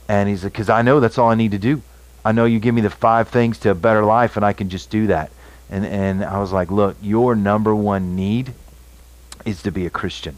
And 0.09 0.29
he's 0.29 0.45
like, 0.45 0.53
Because 0.53 0.69
I 0.69 0.83
know 0.83 1.01
that's 1.01 1.19
all 1.19 1.31
I 1.31 1.35
need 1.35 1.53
to 1.53 1.59
do. 1.59 1.83
I 2.25 2.33
know 2.33 2.45
you 2.45 2.59
give 2.59 2.75
me 2.75 2.83
the 2.83 2.91
five 2.91 3.29
things 3.29 3.59
to 3.61 3.71
a 3.71 3.75
better 3.75 4.05
life, 4.05 4.37
and 4.37 4.45
I 4.45 4.53
can 4.53 4.69
just 4.69 4.91
do 4.91 5.07
that. 5.07 5.31
And, 5.71 5.87
and 5.87 6.23
I 6.23 6.39
was 6.39 6.53
like, 6.53 6.71
Look, 6.71 6.97
your 7.01 7.35
number 7.35 7.75
one 7.75 8.15
need 8.15 8.53
is 9.47 9.63
to 9.63 9.73
be 9.73 9.87
a 9.87 9.91
Christian 9.91 10.37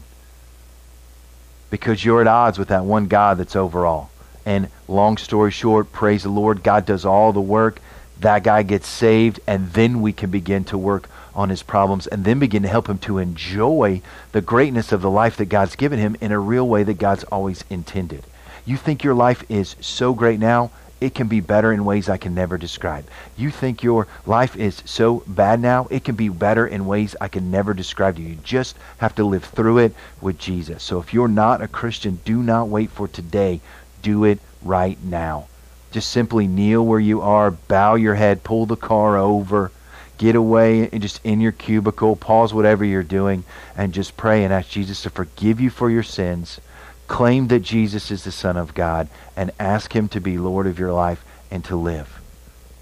because 1.73 2.05
you're 2.05 2.21
at 2.21 2.27
odds 2.27 2.59
with 2.59 2.67
that 2.67 2.85
one 2.85 3.07
God 3.07 3.39
that's 3.39 3.55
over 3.55 3.83
all. 3.83 4.11
And 4.45 4.69
long 4.87 5.17
story 5.17 5.49
short, 5.49 5.91
praise 5.91 6.21
the 6.21 6.29
Lord, 6.29 6.61
God 6.61 6.85
does 6.85 7.03
all 7.03 7.33
the 7.33 7.41
work. 7.41 7.79
That 8.19 8.43
guy 8.43 8.61
gets 8.61 8.87
saved, 8.87 9.39
and 9.47 9.71
then 9.71 9.99
we 9.99 10.13
can 10.13 10.29
begin 10.29 10.65
to 10.65 10.77
work 10.77 11.09
on 11.33 11.49
his 11.49 11.63
problems 11.63 12.05
and 12.05 12.25
then 12.25 12.37
begin 12.37 12.61
to 12.61 12.69
help 12.69 12.87
him 12.87 12.99
to 12.99 13.17
enjoy 13.17 14.03
the 14.33 14.41
greatness 14.41 14.91
of 14.91 15.01
the 15.01 15.09
life 15.09 15.35
that 15.37 15.45
God's 15.45 15.75
given 15.75 15.97
him 15.97 16.15
in 16.21 16.31
a 16.31 16.37
real 16.37 16.67
way 16.69 16.83
that 16.83 16.99
God's 16.99 17.23
always 17.23 17.63
intended. 17.71 18.23
You 18.67 18.77
think 18.77 19.03
your 19.03 19.15
life 19.15 19.43
is 19.49 19.75
so 19.81 20.13
great 20.13 20.39
now? 20.39 20.69
It 21.03 21.13
can 21.13 21.27
be 21.27 21.41
better 21.41 21.73
in 21.73 21.83
ways 21.83 22.07
I 22.07 22.15
can 22.15 22.33
never 22.33 22.57
describe. 22.57 23.05
You 23.35 23.51
think 23.51 23.83
your 23.83 24.07
life 24.25 24.55
is 24.55 24.81
so 24.85 25.21
bad 25.27 25.59
now, 25.59 25.85
it 25.91 26.05
can 26.05 26.15
be 26.15 26.29
better 26.29 26.65
in 26.65 26.85
ways 26.85 27.13
I 27.19 27.27
can 27.27 27.51
never 27.51 27.73
describe 27.73 28.15
to 28.15 28.21
you. 28.21 28.29
You 28.29 28.35
just 28.35 28.77
have 28.99 29.13
to 29.15 29.25
live 29.25 29.43
through 29.43 29.79
it 29.79 29.93
with 30.21 30.39
Jesus. 30.39 30.81
So 30.81 30.99
if 30.99 31.13
you're 31.13 31.27
not 31.27 31.61
a 31.61 31.67
Christian, 31.67 32.21
do 32.23 32.41
not 32.41 32.69
wait 32.69 32.89
for 32.89 33.09
today. 33.09 33.59
Do 34.01 34.23
it 34.23 34.39
right 34.61 34.97
now. 35.03 35.47
Just 35.91 36.09
simply 36.09 36.47
kneel 36.47 36.85
where 36.85 37.01
you 37.01 37.19
are, 37.19 37.51
bow 37.51 37.95
your 37.95 38.15
head, 38.15 38.45
pull 38.45 38.65
the 38.65 38.77
car 38.77 39.17
over, 39.17 39.71
get 40.17 40.35
away 40.35 40.87
and 40.87 41.01
just 41.01 41.19
in 41.25 41.41
your 41.41 41.51
cubicle, 41.51 42.15
pause 42.15 42.53
whatever 42.53 42.85
you're 42.85 43.03
doing, 43.03 43.43
and 43.75 43.93
just 43.93 44.15
pray 44.15 44.45
and 44.45 44.53
ask 44.53 44.69
Jesus 44.69 45.03
to 45.03 45.09
forgive 45.09 45.59
you 45.59 45.69
for 45.69 45.89
your 45.89 46.01
sins 46.01 46.61
claim 47.07 47.47
that 47.47 47.59
Jesus 47.59 48.11
is 48.11 48.23
the 48.23 48.31
Son 48.31 48.57
of 48.57 48.73
God 48.73 49.07
and 49.35 49.51
ask 49.59 49.95
Him 49.95 50.07
to 50.09 50.21
be 50.21 50.37
Lord 50.37 50.67
of 50.67 50.79
your 50.79 50.93
life 50.93 51.23
and 51.51 51.63
to 51.65 51.75
live 51.75 52.19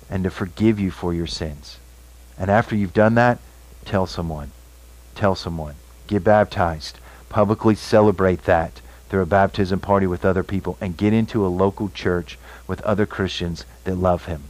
and 0.10 0.24
to 0.24 0.30
forgive 0.30 0.80
you 0.80 0.92
for 0.92 1.14
your 1.14 1.28
sins. 1.28 1.80
And 2.38 2.52
after 2.52 2.76
you've 2.76 2.94
done 2.94 3.16
that, 3.16 3.40
tell 3.86 4.06
someone. 4.06 4.52
Tell 5.16 5.36
someone. 5.36 5.76
Get 6.08 6.24
baptized. 6.24 7.00
Publicly 7.30 7.76
celebrate 7.76 8.44
that 8.44 8.82
through 9.10 9.22
a 9.22 9.26
baptism 9.26 9.80
party 9.80 10.08
with 10.08 10.26
other 10.26 10.44
people 10.44 10.78
and 10.82 10.98
get 10.98 11.14
into 11.14 11.46
a 11.46 11.48
local 11.48 11.90
church 11.90 12.38
with 12.68 12.82
other 12.82 13.06
Christians 13.06 13.66
that 13.84 13.96
love 13.96 14.26
Him. 14.26 14.44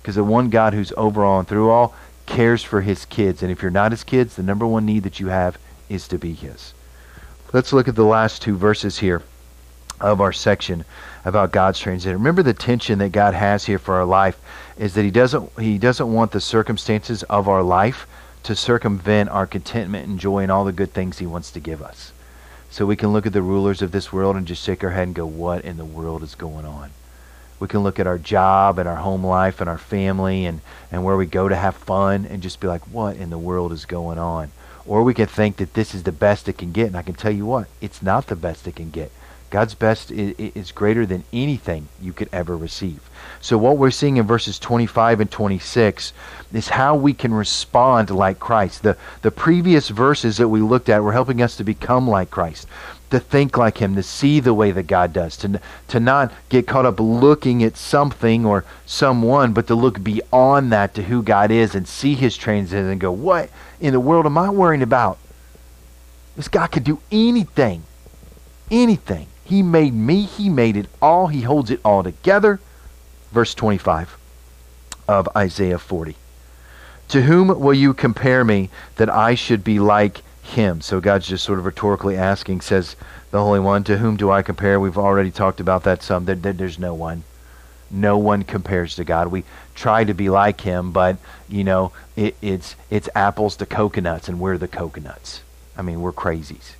Because 0.00 0.14
the 0.14 0.24
one 0.24 0.50
God 0.50 0.74
who's 0.74 0.92
over 0.96 1.24
all 1.24 1.40
and 1.40 1.48
through 1.48 1.70
all 1.70 1.94
cares 2.26 2.62
for 2.62 2.82
His 2.82 3.04
kids. 3.04 3.42
And 3.42 3.50
if 3.50 3.62
you're 3.62 3.70
not 3.70 3.92
His 3.92 4.04
kids, 4.04 4.36
the 4.36 4.42
number 4.42 4.66
one 4.66 4.86
need 4.86 5.02
that 5.02 5.20
you 5.20 5.28
have 5.28 5.58
is 5.88 6.08
to 6.08 6.18
be 6.18 6.34
His. 6.34 6.72
Let's 7.50 7.72
look 7.72 7.88
at 7.88 7.94
the 7.94 8.04
last 8.04 8.42
two 8.42 8.58
verses 8.58 8.98
here 8.98 9.22
of 10.02 10.20
our 10.20 10.34
section 10.34 10.84
about 11.24 11.50
God's 11.50 11.78
transcendence. 11.78 12.18
Remember 12.20 12.42
the 12.42 12.52
tension 12.52 12.98
that 12.98 13.10
God 13.10 13.32
has 13.32 13.64
here 13.64 13.78
for 13.78 13.94
our 13.94 14.04
life 14.04 14.38
is 14.76 14.92
that 14.94 15.02
he 15.02 15.10
doesn't 15.10 15.58
he 15.58 15.78
doesn't 15.78 16.12
want 16.12 16.32
the 16.32 16.42
circumstances 16.42 17.22
of 17.22 17.48
our 17.48 17.62
life 17.62 18.06
to 18.42 18.54
circumvent 18.54 19.30
our 19.30 19.46
contentment 19.46 20.06
and 20.06 20.20
joy 20.20 20.40
and 20.40 20.52
all 20.52 20.66
the 20.66 20.72
good 20.72 20.92
things 20.92 21.18
he 21.18 21.26
wants 21.26 21.50
to 21.52 21.60
give 21.60 21.80
us. 21.82 22.12
So 22.70 22.84
we 22.84 22.96
can 22.96 23.14
look 23.14 23.26
at 23.26 23.32
the 23.32 23.40
rulers 23.40 23.80
of 23.80 23.92
this 23.92 24.12
world 24.12 24.36
and 24.36 24.46
just 24.46 24.62
shake 24.62 24.84
our 24.84 24.90
head 24.90 25.08
and 25.08 25.14
go, 25.14 25.24
what 25.24 25.64
in 25.64 25.78
the 25.78 25.86
world 25.86 26.22
is 26.22 26.34
going 26.34 26.66
on? 26.66 26.90
We 27.60 27.66
can 27.66 27.80
look 27.80 27.98
at 27.98 28.06
our 28.06 28.18
job 28.18 28.78
and 28.78 28.86
our 28.86 28.96
home 28.96 29.24
life 29.24 29.62
and 29.62 29.70
our 29.70 29.78
family 29.78 30.44
and, 30.44 30.60
and 30.92 31.02
where 31.02 31.16
we 31.16 31.24
go 31.24 31.48
to 31.48 31.56
have 31.56 31.76
fun 31.76 32.26
and 32.26 32.42
just 32.42 32.60
be 32.60 32.68
like, 32.68 32.82
what 32.92 33.16
in 33.16 33.30
the 33.30 33.38
world 33.38 33.72
is 33.72 33.86
going 33.86 34.18
on? 34.18 34.52
Or 34.88 35.02
we 35.04 35.12
can 35.12 35.26
think 35.26 35.58
that 35.58 35.74
this 35.74 35.94
is 35.94 36.04
the 36.04 36.12
best 36.12 36.48
it 36.48 36.56
can 36.56 36.72
get. 36.72 36.86
And 36.86 36.96
I 36.96 37.02
can 37.02 37.14
tell 37.14 37.30
you 37.30 37.44
what, 37.44 37.68
it's 37.80 38.02
not 38.02 38.26
the 38.26 38.36
best 38.36 38.66
it 38.66 38.76
can 38.76 38.90
get. 38.90 39.12
God's 39.50 39.74
best 39.74 40.10
is, 40.10 40.72
greater 40.72 41.06
than 41.06 41.24
anything 41.32 41.88
you 42.00 42.12
could 42.12 42.28
ever 42.32 42.56
receive. 42.56 43.08
So, 43.40 43.56
what 43.56 43.78
we're 43.78 43.90
seeing 43.90 44.16
in 44.16 44.26
verses 44.26 44.58
25 44.58 45.20
and 45.20 45.30
26 45.30 46.12
is 46.52 46.68
how 46.68 46.96
we 46.96 47.14
can 47.14 47.32
respond 47.32 48.10
like 48.10 48.38
Christ. 48.38 48.82
The, 48.82 48.96
the 49.22 49.30
previous 49.30 49.88
verses 49.88 50.36
that 50.36 50.48
we 50.48 50.60
looked 50.60 50.88
at 50.88 51.02
were 51.02 51.12
helping 51.12 51.40
us 51.40 51.56
to 51.56 51.64
become 51.64 52.08
like 52.08 52.30
Christ, 52.30 52.66
to 53.10 53.18
think 53.18 53.56
like 53.56 53.78
Him, 53.78 53.94
to 53.94 54.02
see 54.02 54.40
the 54.40 54.54
way 54.54 54.70
that 54.72 54.86
God 54.86 55.12
does, 55.12 55.36
to, 55.38 55.60
to 55.88 56.00
not 56.00 56.32
get 56.48 56.66
caught 56.66 56.86
up 56.86 57.00
looking 57.00 57.62
at 57.62 57.76
something 57.76 58.44
or 58.44 58.64
someone, 58.86 59.52
but 59.52 59.66
to 59.68 59.74
look 59.74 60.02
beyond 60.02 60.72
that 60.72 60.94
to 60.94 61.04
who 61.04 61.22
God 61.22 61.50
is 61.50 61.74
and 61.74 61.88
see 61.88 62.14
His 62.14 62.36
transit 62.36 62.84
and 62.84 63.00
go, 63.00 63.12
What? 63.12 63.50
in 63.80 63.92
the 63.92 64.00
world 64.00 64.26
am 64.26 64.38
I 64.38 64.50
worrying 64.50 64.82
about? 64.82 65.18
This 66.36 66.48
guy 66.48 66.66
could 66.66 66.84
do 66.84 67.00
anything. 67.10 67.82
Anything. 68.70 69.26
He 69.48 69.62
made 69.62 69.94
me. 69.94 70.24
He 70.24 70.50
made 70.50 70.76
it 70.76 70.88
all. 71.00 71.28
He 71.28 71.40
holds 71.40 71.70
it 71.70 71.80
all 71.82 72.02
together. 72.02 72.60
Verse 73.32 73.54
25 73.54 74.18
of 75.08 75.26
Isaiah 75.34 75.78
40. 75.78 76.16
To 77.08 77.22
whom 77.22 77.48
will 77.58 77.72
you 77.72 77.94
compare 77.94 78.44
me 78.44 78.68
that 78.96 79.08
I 79.08 79.34
should 79.34 79.64
be 79.64 79.78
like 79.78 80.20
him? 80.42 80.82
So 80.82 81.00
God's 81.00 81.28
just 81.28 81.44
sort 81.44 81.58
of 81.58 81.64
rhetorically 81.64 82.14
asking, 82.14 82.60
says 82.60 82.94
the 83.30 83.42
Holy 83.42 83.58
One, 83.58 83.84
to 83.84 83.96
whom 83.96 84.18
do 84.18 84.30
I 84.30 84.42
compare? 84.42 84.78
We've 84.78 84.98
already 84.98 85.30
talked 85.30 85.60
about 85.60 85.82
that 85.84 86.02
some. 86.02 86.26
There, 86.26 86.34
there, 86.34 86.52
there's 86.52 86.78
no 86.78 86.92
one. 86.92 87.24
No 87.90 88.18
one 88.18 88.42
compares 88.42 88.96
to 88.96 89.04
God. 89.04 89.28
We 89.28 89.44
try 89.74 90.04
to 90.04 90.12
be 90.12 90.28
like 90.28 90.60
him, 90.60 90.92
but 90.92 91.16
you 91.48 91.64
know, 91.64 91.92
it, 92.16 92.36
it's 92.42 92.76
it's 92.90 93.08
apples 93.14 93.56
to 93.56 93.66
coconuts, 93.66 94.28
and 94.28 94.38
we're 94.38 94.58
the 94.58 94.68
coconuts. 94.68 95.40
I 95.74 95.80
mean, 95.80 96.02
we're 96.02 96.12
crazies. 96.12 96.74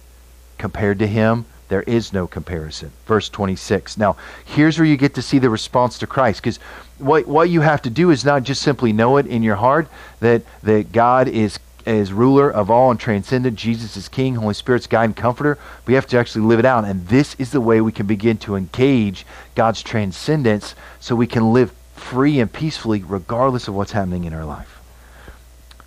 Compared 0.59 0.99
to 0.99 1.07
him, 1.07 1.47
There 1.69 1.83
is 1.83 2.13
no 2.13 2.27
comparison. 2.27 2.93
Verse 3.07 3.29
26. 3.29 3.99
Now, 3.99 4.17
here's 4.45 4.79
where 4.79 4.87
you 4.87 4.97
get 4.97 5.15
to 5.15 5.23
see 5.23 5.39
the 5.39 5.51
response 5.51 5.99
to 5.99 6.07
Christ 6.07 6.43
because 6.43 6.59
what, 6.99 7.27
what 7.27 7.51
you 7.51 7.61
have 7.61 7.83
to 7.83 7.91
do 7.91 8.11
is 8.11 8.25
not 8.25 8.43
just 8.43 8.63
simply 8.63 8.93
know 8.93 9.19
it 9.19 9.27
in 9.27 9.43
your 9.43 9.57
heart 9.57 9.89
that, 10.21 10.43
that 10.63 10.93
God 10.93 11.29
is 11.29 11.59
is 11.87 12.13
ruler 12.13 12.51
of 12.51 12.71
all 12.71 12.91
and 12.91 13.01
transcendent. 13.01 13.57
Jesus 13.57 13.97
is 13.97 14.09
King. 14.09 14.35
Holy 14.35 14.53
Spirit's 14.53 14.87
guide 14.87 15.07
and 15.07 15.17
comforter. 15.17 15.59
We 15.87 15.95
have 15.95 16.07
to 16.09 16.19
actually 16.19 16.45
live 16.45 16.59
it 16.59 16.65
out. 16.67 16.85
And 16.85 17.09
this 17.09 17.35
is 17.39 17.51
the 17.51 17.63
way 17.63 17.81
we 17.81 17.93
can 17.93 18.07
begin 18.07 18.37
to 18.39 18.57
engage 18.57 19.25
God's 19.55 19.83
transcendence 19.83 20.75
so 21.01 21.17
we 21.17 21.27
can 21.27 21.53
live 21.53 21.73
free 21.97 22.41
and 22.41 22.53
peacefully 22.53 23.03
regardless 23.03 23.69
of 23.69 23.75
what's 23.75 23.93
happening 23.93 24.25
in 24.25 24.35
our 24.35 24.45
life. 24.45 24.81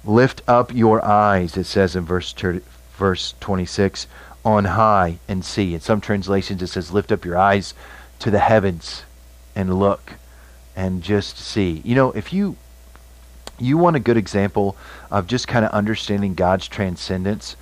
Lift 0.03 0.41
up 0.47 0.73
your 0.73 1.05
eyes, 1.05 1.55
it 1.55 1.65
says 1.65 1.95
in 1.95 2.03
verse, 2.03 2.33
verse 2.97 3.35
26, 3.39 4.07
on 4.43 4.65
high 4.65 5.19
and 5.27 5.45
see. 5.45 5.73
In 5.73 5.81
some 5.81 6.01
translations, 6.01 6.61
it 6.61 6.67
says, 6.67 6.91
lift 6.91 7.11
up 7.11 7.25
your 7.25 7.37
eyes 7.37 7.73
to 8.19 8.31
the 8.31 8.39
heavens 8.39 9.03
and 9.55 9.79
look 9.79 10.13
and 10.75 11.03
just 11.03 11.37
see. 11.37 11.81
You 11.83 11.95
know, 11.95 12.11
if 12.11 12.33
you 12.33 12.55
you 13.59 13.77
want 13.77 13.95
a 13.95 13.99
good 13.99 14.17
example 14.17 14.75
of 15.11 15.27
just 15.27 15.47
kind 15.47 15.63
of 15.63 15.71
understanding 15.71 16.33
God's 16.33 16.67
transcendence, 16.67 17.55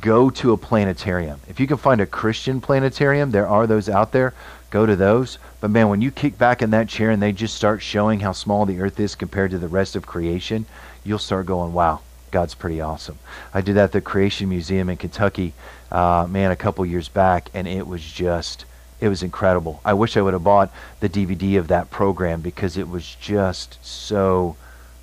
go 0.00 0.30
to 0.30 0.52
a 0.52 0.56
planetarium. 0.56 1.40
If 1.48 1.58
you 1.58 1.66
can 1.66 1.76
find 1.76 2.00
a 2.00 2.06
Christian 2.06 2.60
planetarium, 2.60 3.32
there 3.32 3.48
are 3.48 3.66
those 3.66 3.88
out 3.88 4.12
there, 4.12 4.32
go 4.70 4.86
to 4.86 4.94
those. 4.94 5.38
But 5.60 5.70
man, 5.70 5.88
when 5.88 6.02
you 6.02 6.12
kick 6.12 6.38
back 6.38 6.62
in 6.62 6.70
that 6.70 6.88
chair 6.88 7.10
and 7.10 7.20
they 7.20 7.32
just 7.32 7.56
start 7.56 7.82
showing 7.82 8.20
how 8.20 8.32
small 8.32 8.64
the 8.64 8.80
earth 8.80 9.00
is 9.00 9.16
compared 9.16 9.50
to 9.50 9.58
the 9.58 9.68
rest 9.68 9.96
of 9.96 10.06
creation, 10.06 10.66
you'll 11.02 11.18
start 11.18 11.46
going, 11.46 11.72
wow, 11.72 12.00
God's 12.30 12.54
pretty 12.54 12.80
awesome. 12.80 13.18
I 13.52 13.60
did 13.60 13.76
that 13.76 13.84
at 13.84 13.92
the 13.92 14.00
Creation 14.00 14.48
Museum 14.48 14.88
in 14.88 14.96
Kentucky, 14.96 15.52
uh, 15.90 16.26
man, 16.28 16.50
a 16.50 16.56
couple 16.56 16.84
years 16.86 17.08
back, 17.08 17.50
and 17.54 17.66
it 17.66 17.86
was 17.86 18.02
just, 18.02 18.64
it 19.00 19.08
was 19.08 19.22
incredible. 19.22 19.80
I 19.84 19.94
wish 19.94 20.16
I 20.16 20.22
would 20.22 20.34
have 20.34 20.44
bought 20.44 20.72
the 21.00 21.08
DVD 21.08 21.58
of 21.58 21.68
that 21.68 21.90
program 21.90 22.40
because 22.40 22.76
it 22.76 22.88
was 22.88 23.14
just 23.16 23.84
so 23.84 24.56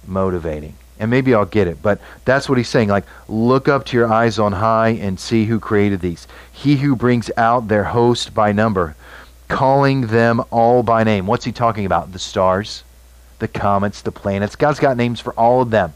motivating. 0.05 0.75
And 0.99 1.11
maybe 1.11 1.35
I'll 1.35 1.45
get 1.45 1.67
it, 1.67 1.81
but 1.81 1.99
that's 2.25 2.49
what 2.49 2.57
he's 2.57 2.69
saying. 2.69 2.89
Like, 2.89 3.05
look 3.27 3.67
up 3.67 3.85
to 3.87 3.97
your 3.97 4.11
eyes 4.11 4.39
on 4.39 4.53
high 4.53 4.89
and 4.89 5.19
see 5.19 5.45
who 5.45 5.59
created 5.59 5.99
these. 5.99 6.27
He 6.51 6.77
who 6.77 6.95
brings 6.95 7.29
out 7.37 7.67
their 7.67 7.83
host 7.83 8.33
by 8.33 8.51
number, 8.51 8.95
calling 9.47 10.07
them 10.07 10.41
all 10.49 10.81
by 10.81 11.03
name. 11.03 11.27
What's 11.27 11.45
he 11.45 11.51
talking 11.51 11.85
about? 11.85 12.13
The 12.13 12.19
stars, 12.19 12.83
the 13.37 13.47
comets, 13.47 14.01
the 14.01 14.11
planets. 14.11 14.55
God's 14.55 14.79
got 14.79 14.97
names 14.97 15.19
for 15.19 15.33
all 15.33 15.61
of 15.61 15.69
them 15.69 15.93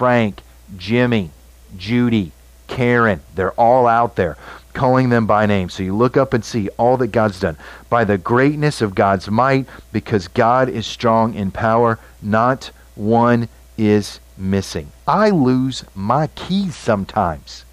Frank, 0.00 0.40
Jimmy, 0.76 1.30
Judy, 1.76 2.32
Karen. 2.66 3.20
They're 3.34 3.52
all 3.52 3.86
out 3.86 4.16
there 4.16 4.36
calling 4.72 5.08
them 5.08 5.26
by 5.26 5.46
name. 5.46 5.68
So 5.68 5.82
you 5.82 5.94
look 5.94 6.16
up 6.16 6.32
and 6.32 6.44
see 6.44 6.68
all 6.70 6.96
that 6.98 7.08
God's 7.08 7.40
done. 7.40 7.56
By 7.88 8.04
the 8.04 8.18
greatness 8.18 8.80
of 8.80 8.94
God's 8.94 9.30
might, 9.30 9.66
because 9.92 10.28
God 10.28 10.68
is 10.68 10.86
strong 10.86 11.34
in 11.34 11.50
power, 11.50 11.98
not 12.22 12.70
one 12.94 13.48
is 13.76 14.20
missing. 14.36 14.90
I 15.06 15.30
lose 15.30 15.84
my 15.94 16.28
keys 16.28 16.76
sometimes. 16.76 17.64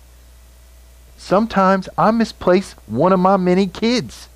Sometimes 1.18 1.90
I 1.98 2.12
misplace 2.12 2.74
one 2.88 3.14
of 3.14 3.20
my 3.20 3.38
many 3.38 3.68
kids. 3.68 4.30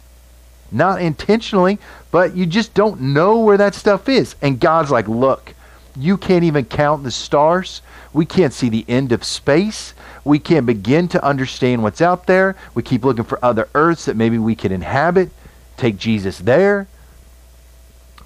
Not 0.71 1.01
intentionally, 1.01 1.79
but 2.11 2.35
you 2.35 2.45
just 2.45 2.73
don't 2.73 3.01
know 3.01 3.39
where 3.39 3.57
that 3.57 3.75
stuff 3.75 4.07
is. 4.07 4.35
And 4.41 4.59
God's 4.59 4.91
like, 4.91 5.07
look, 5.07 5.53
you 5.95 6.17
can't 6.17 6.43
even 6.43 6.65
count 6.65 7.03
the 7.03 7.11
stars. 7.11 7.81
We 8.13 8.25
can't 8.25 8.53
see 8.53 8.69
the 8.69 8.85
end 8.87 9.11
of 9.11 9.23
space. 9.23 9.93
We 10.23 10.39
can't 10.39 10.65
begin 10.65 11.07
to 11.09 11.23
understand 11.23 11.83
what's 11.83 12.01
out 12.01 12.27
there. 12.27 12.55
We 12.73 12.83
keep 12.83 13.03
looking 13.03 13.23
for 13.23 13.43
other 13.43 13.69
earths 13.73 14.05
that 14.05 14.15
maybe 14.15 14.37
we 14.37 14.55
could 14.55 14.71
inhabit. 14.71 15.31
Take 15.77 15.97
Jesus 15.97 16.39
there. 16.39 16.87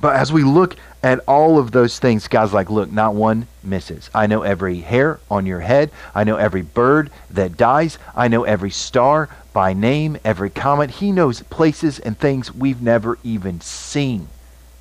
But 0.01 0.15
as 0.15 0.31
we 0.31 0.43
look 0.43 0.75
at 1.01 1.19
all 1.27 1.57
of 1.57 1.71
those 1.71 1.99
things, 1.99 2.27
God's 2.27 2.53
like, 2.53 2.69
look, 2.69 2.91
not 2.91 3.15
one 3.15 3.47
misses. 3.63 4.09
I 4.13 4.27
know 4.27 4.41
every 4.41 4.77
hair 4.81 5.19
on 5.31 5.45
your 5.45 5.61
head. 5.61 5.91
I 6.13 6.23
know 6.23 6.35
every 6.35 6.63
bird 6.63 7.11
that 7.31 7.57
dies. 7.57 7.97
I 8.15 8.27
know 8.27 8.43
every 8.43 8.71
star 8.71 9.29
by 9.53 9.73
name, 9.73 10.17
every 10.25 10.49
comet. 10.49 10.89
He 10.89 11.11
knows 11.11 11.41
places 11.43 11.99
and 11.99 12.17
things 12.17 12.53
we've 12.53 12.81
never 12.81 13.17
even 13.23 13.61
seen. 13.61 14.27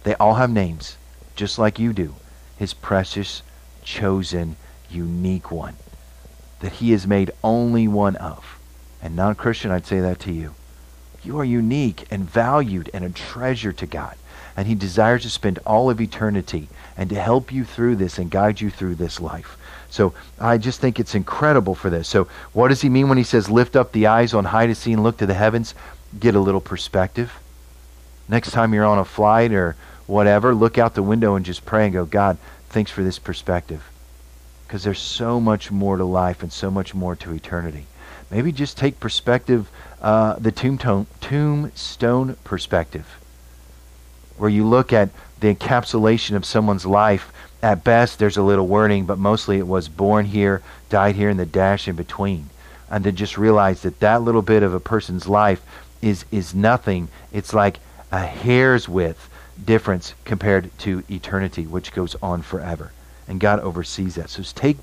They 0.03 0.14
all 0.16 0.35
have 0.35 0.51
names, 0.51 0.97
just 1.37 1.59
like 1.59 1.79
you 1.79 1.92
do. 1.92 2.14
His 2.64 2.72
precious, 2.72 3.42
chosen, 3.83 4.57
unique 4.88 5.50
one 5.50 5.74
that 6.61 6.72
he 6.72 6.94
is 6.94 7.07
made 7.07 7.31
only 7.42 7.87
one 7.87 8.16
of. 8.16 8.59
And 9.03 9.14
non 9.14 9.35
Christian, 9.35 9.70
I'd 9.70 9.85
say 9.85 10.00
that 10.00 10.18
to 10.20 10.33
you. 10.33 10.55
You 11.22 11.38
are 11.38 11.44
unique 11.44 12.07
and 12.11 12.24
valued 12.24 12.88
and 12.94 13.05
a 13.05 13.11
treasure 13.11 13.74
to 13.74 13.85
God 13.85 14.16
and 14.57 14.66
he 14.66 14.74
desires 14.74 15.24
to 15.24 15.29
spend 15.29 15.59
all 15.66 15.90
of 15.90 16.00
eternity 16.00 16.68
and 16.96 17.11
to 17.11 17.20
help 17.20 17.53
you 17.53 17.64
through 17.64 17.96
this 17.96 18.16
and 18.16 18.31
guide 18.31 18.62
you 18.62 18.70
through 18.70 18.94
this 18.94 19.20
life. 19.20 19.59
So 19.90 20.14
I 20.40 20.57
just 20.57 20.81
think 20.81 20.98
it's 20.98 21.14
incredible 21.14 21.74
for 21.74 21.90
this. 21.90 22.09
So 22.09 22.29
what 22.55 22.68
does 22.68 22.81
he 22.81 22.88
mean 22.88 23.11
when 23.11 23.18
he 23.18 23.24
says 23.24 23.50
lift 23.50 23.77
up 23.77 23.92
the 23.92 24.07
eyes 24.07 24.33
on 24.33 24.46
high 24.46 24.68
to 24.68 24.74
see 24.74 24.94
and 24.94 25.03
look 25.03 25.18
to 25.18 25.27
the 25.27 25.35
heavens? 25.35 25.74
Get 26.18 26.35
a 26.35 26.40
little 26.40 26.62
perspective. 26.62 27.31
Next 28.27 28.53
time 28.53 28.72
you're 28.72 28.87
on 28.87 28.98
a 28.98 29.05
flight 29.05 29.53
or 29.53 29.77
whatever, 30.06 30.54
look 30.54 30.78
out 30.78 30.94
the 30.94 31.02
window 31.02 31.34
and 31.34 31.44
just 31.44 31.64
pray 31.64 31.84
and 31.84 31.92
go, 31.92 32.04
God, 32.04 32.38
thanks 32.68 32.90
for 32.90 33.02
this 33.02 33.18
perspective. 33.18 33.82
Because 34.66 34.82
there's 34.84 35.00
so 35.00 35.40
much 35.40 35.70
more 35.70 35.96
to 35.96 36.04
life 36.04 36.42
and 36.42 36.52
so 36.52 36.70
much 36.70 36.94
more 36.94 37.14
to 37.16 37.32
eternity. 37.32 37.86
Maybe 38.30 38.52
just 38.52 38.76
take 38.76 38.98
perspective, 39.00 39.70
uh, 40.00 40.34
the 40.34 40.50
tombstone, 40.52 41.06
tombstone 41.20 42.36
perspective 42.44 43.06
where 44.36 44.50
you 44.50 44.66
look 44.66 44.92
at 44.92 45.10
the 45.40 45.54
encapsulation 45.54 46.36
of 46.36 46.44
someone's 46.44 46.86
life. 46.86 47.32
At 47.62 47.84
best, 47.84 48.18
there's 48.18 48.36
a 48.36 48.42
little 48.42 48.66
wording, 48.66 49.06
but 49.06 49.18
mostly 49.18 49.58
it 49.58 49.66
was 49.66 49.88
born 49.88 50.26
here, 50.26 50.62
died 50.90 51.14
here, 51.14 51.30
and 51.30 51.40
the 51.40 51.46
dash 51.46 51.88
in 51.88 51.96
between. 51.96 52.50
And 52.90 53.04
to 53.04 53.12
just 53.12 53.38
realize 53.38 53.82
that 53.82 54.00
that 54.00 54.22
little 54.22 54.42
bit 54.42 54.62
of 54.62 54.74
a 54.74 54.80
person's 54.80 55.26
life 55.26 55.62
is, 56.02 56.24
is 56.30 56.54
nothing. 56.54 57.08
It's 57.32 57.54
like 57.54 57.78
a 58.12 58.20
hair's 58.20 58.88
width 58.88 59.30
difference 59.62 60.14
compared 60.24 60.76
to 60.80 61.02
eternity, 61.10 61.66
which 61.66 61.92
goes 61.92 62.16
on 62.22 62.42
forever. 62.42 62.92
And 63.28 63.40
God 63.40 63.60
oversees 63.60 64.16
that. 64.16 64.30
So 64.30 64.42
take, 64.42 64.78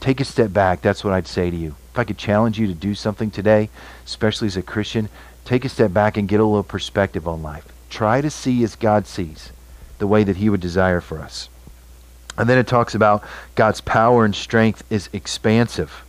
take 0.00 0.20
a 0.20 0.24
step 0.24 0.52
back. 0.52 0.82
That's 0.82 1.04
what 1.04 1.12
I'd 1.12 1.26
say 1.26 1.50
to 1.50 1.56
you. 1.56 1.76
If 1.92 1.98
I 1.98 2.04
could 2.04 2.18
challenge 2.18 2.58
you 2.58 2.66
to 2.66 2.74
do 2.74 2.94
something 2.94 3.30
today, 3.30 3.70
especially 4.04 4.46
as 4.46 4.56
a 4.56 4.62
Christian, 4.62 5.08
take 5.44 5.64
a 5.64 5.68
step 5.68 5.92
back 5.92 6.16
and 6.16 6.28
get 6.28 6.40
a 6.40 6.44
little 6.44 6.62
perspective 6.62 7.28
on 7.28 7.42
life. 7.42 7.66
Try 7.90 8.20
to 8.20 8.30
see 8.30 8.64
as 8.64 8.74
God 8.74 9.06
sees, 9.06 9.52
the 9.98 10.06
way 10.06 10.24
that 10.24 10.36
He 10.36 10.50
would 10.50 10.60
desire 10.60 11.00
for 11.00 11.20
us. 11.20 11.48
And 12.36 12.48
then 12.48 12.58
it 12.58 12.66
talks 12.66 12.94
about 12.96 13.22
God's 13.54 13.80
power 13.80 14.24
and 14.24 14.34
strength 14.34 14.82
is 14.90 15.08
expansive. 15.12 16.04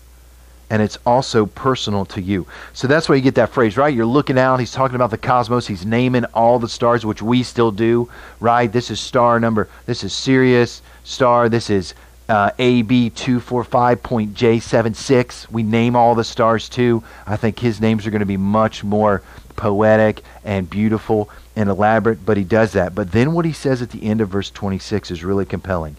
And 0.69 0.81
it's 0.81 0.97
also 1.05 1.45
personal 1.45 2.05
to 2.05 2.21
you. 2.21 2.47
So 2.73 2.87
that's 2.87 3.07
why 3.07 3.15
you 3.15 3.21
get 3.21 3.35
that 3.35 3.51
phrase, 3.51 3.77
right? 3.77 3.93
You're 3.93 4.05
looking 4.05 4.39
out. 4.39 4.59
He's 4.59 4.71
talking 4.71 4.95
about 4.95 5.11
the 5.11 5.17
cosmos. 5.17 5.67
He's 5.67 5.85
naming 5.85 6.25
all 6.33 6.57
the 6.57 6.69
stars, 6.69 7.05
which 7.05 7.21
we 7.21 7.43
still 7.43 7.71
do, 7.71 8.09
right? 8.39 8.71
This 8.71 8.89
is 8.89 8.99
star 8.99 9.39
number. 9.39 9.69
This 9.85 10.03
is 10.03 10.11
Sirius 10.11 10.81
star. 11.03 11.49
This 11.49 11.69
is 11.69 11.93
uh, 12.27 12.49
AB245.J76. 12.51 15.51
We 15.51 15.63
name 15.63 15.95
all 15.95 16.15
the 16.15 16.23
stars 16.23 16.67
too. 16.67 17.03
I 17.27 17.35
think 17.35 17.59
his 17.59 17.79
names 17.79 18.07
are 18.07 18.11
going 18.11 18.21
to 18.21 18.25
be 18.25 18.37
much 18.37 18.83
more 18.83 19.21
poetic 19.55 20.23
and 20.43 20.69
beautiful 20.69 21.29
and 21.55 21.69
elaborate, 21.69 22.25
but 22.25 22.37
he 22.37 22.43
does 22.43 22.73
that. 22.73 22.95
But 22.95 23.11
then 23.11 23.33
what 23.33 23.45
he 23.45 23.53
says 23.53 23.81
at 23.81 23.91
the 23.91 24.03
end 24.03 24.21
of 24.21 24.29
verse 24.29 24.49
26 24.49 25.11
is 25.11 25.23
really 25.23 25.45
compelling. 25.45 25.95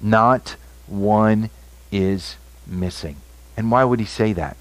Not 0.00 0.56
one 0.86 1.50
is 1.90 2.36
missing. 2.66 3.16
And 3.58 3.72
why 3.72 3.82
would 3.82 3.98
he 3.98 4.06
say 4.06 4.34
that? 4.34 4.56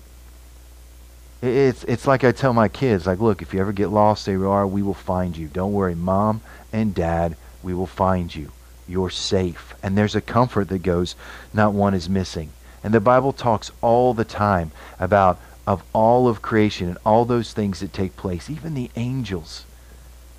It's, 1.44 1.84
it's 1.84 2.08
like 2.08 2.24
I 2.24 2.32
tell 2.32 2.52
my 2.52 2.68
kids, 2.68 3.06
like, 3.06 3.20
look, 3.20 3.44
if 3.44 3.54
you 3.54 3.60
ever 3.60 3.72
get 3.72 3.90
lost, 3.90 4.26
there 4.26 4.34
you 4.34 4.50
are, 4.50 4.66
we 4.66 4.82
will 4.82 4.96
find 4.96 5.38
you. 5.38 5.48
Don't 5.50 5.72
worry, 5.72 5.94
mom 5.94 6.42
and 6.74 6.96
dad, 6.96 7.38
we 7.62 7.76
will 7.76 7.86
find 7.86 8.34
you. 8.34 8.52
You're 8.88 9.12
safe. 9.12 9.76
And 9.84 9.96
there's 9.96 10.16
a 10.16 10.20
comfort 10.20 10.70
that 10.70 10.82
goes, 10.82 11.16
not 11.54 11.74
one 11.74 11.94
is 11.94 12.10
missing. 12.10 12.50
And 12.84 12.92
the 12.92 13.00
Bible 13.00 13.34
talks 13.34 13.70
all 13.82 14.16
the 14.16 14.26
time 14.26 14.72
about 15.00 15.40
of 15.68 15.84
all 15.94 16.28
of 16.28 16.42
creation 16.42 16.88
and 16.88 16.98
all 17.06 17.24
those 17.24 17.54
things 17.54 17.82
that 17.82 17.94
take 17.94 18.18
place, 18.18 18.50
even 18.50 18.74
the 18.74 18.90
angels 18.96 19.66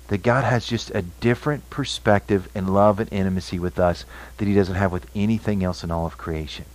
that 0.09 0.21
God 0.21 0.43
has 0.43 0.65
just 0.65 0.91
a 0.93 1.03
different 1.03 1.69
perspective 1.69 2.49
and 2.53 2.73
love 2.73 2.99
and 2.99 3.07
intimacy 3.13 3.57
with 3.57 3.79
us 3.79 4.03
that 4.35 4.49
he 4.49 4.53
doesn't 4.53 4.75
have 4.75 4.91
with 4.91 5.09
anything 5.15 5.63
else 5.63 5.81
in 5.81 5.91
all 5.91 6.05
of 6.05 6.17
creation. 6.17 6.65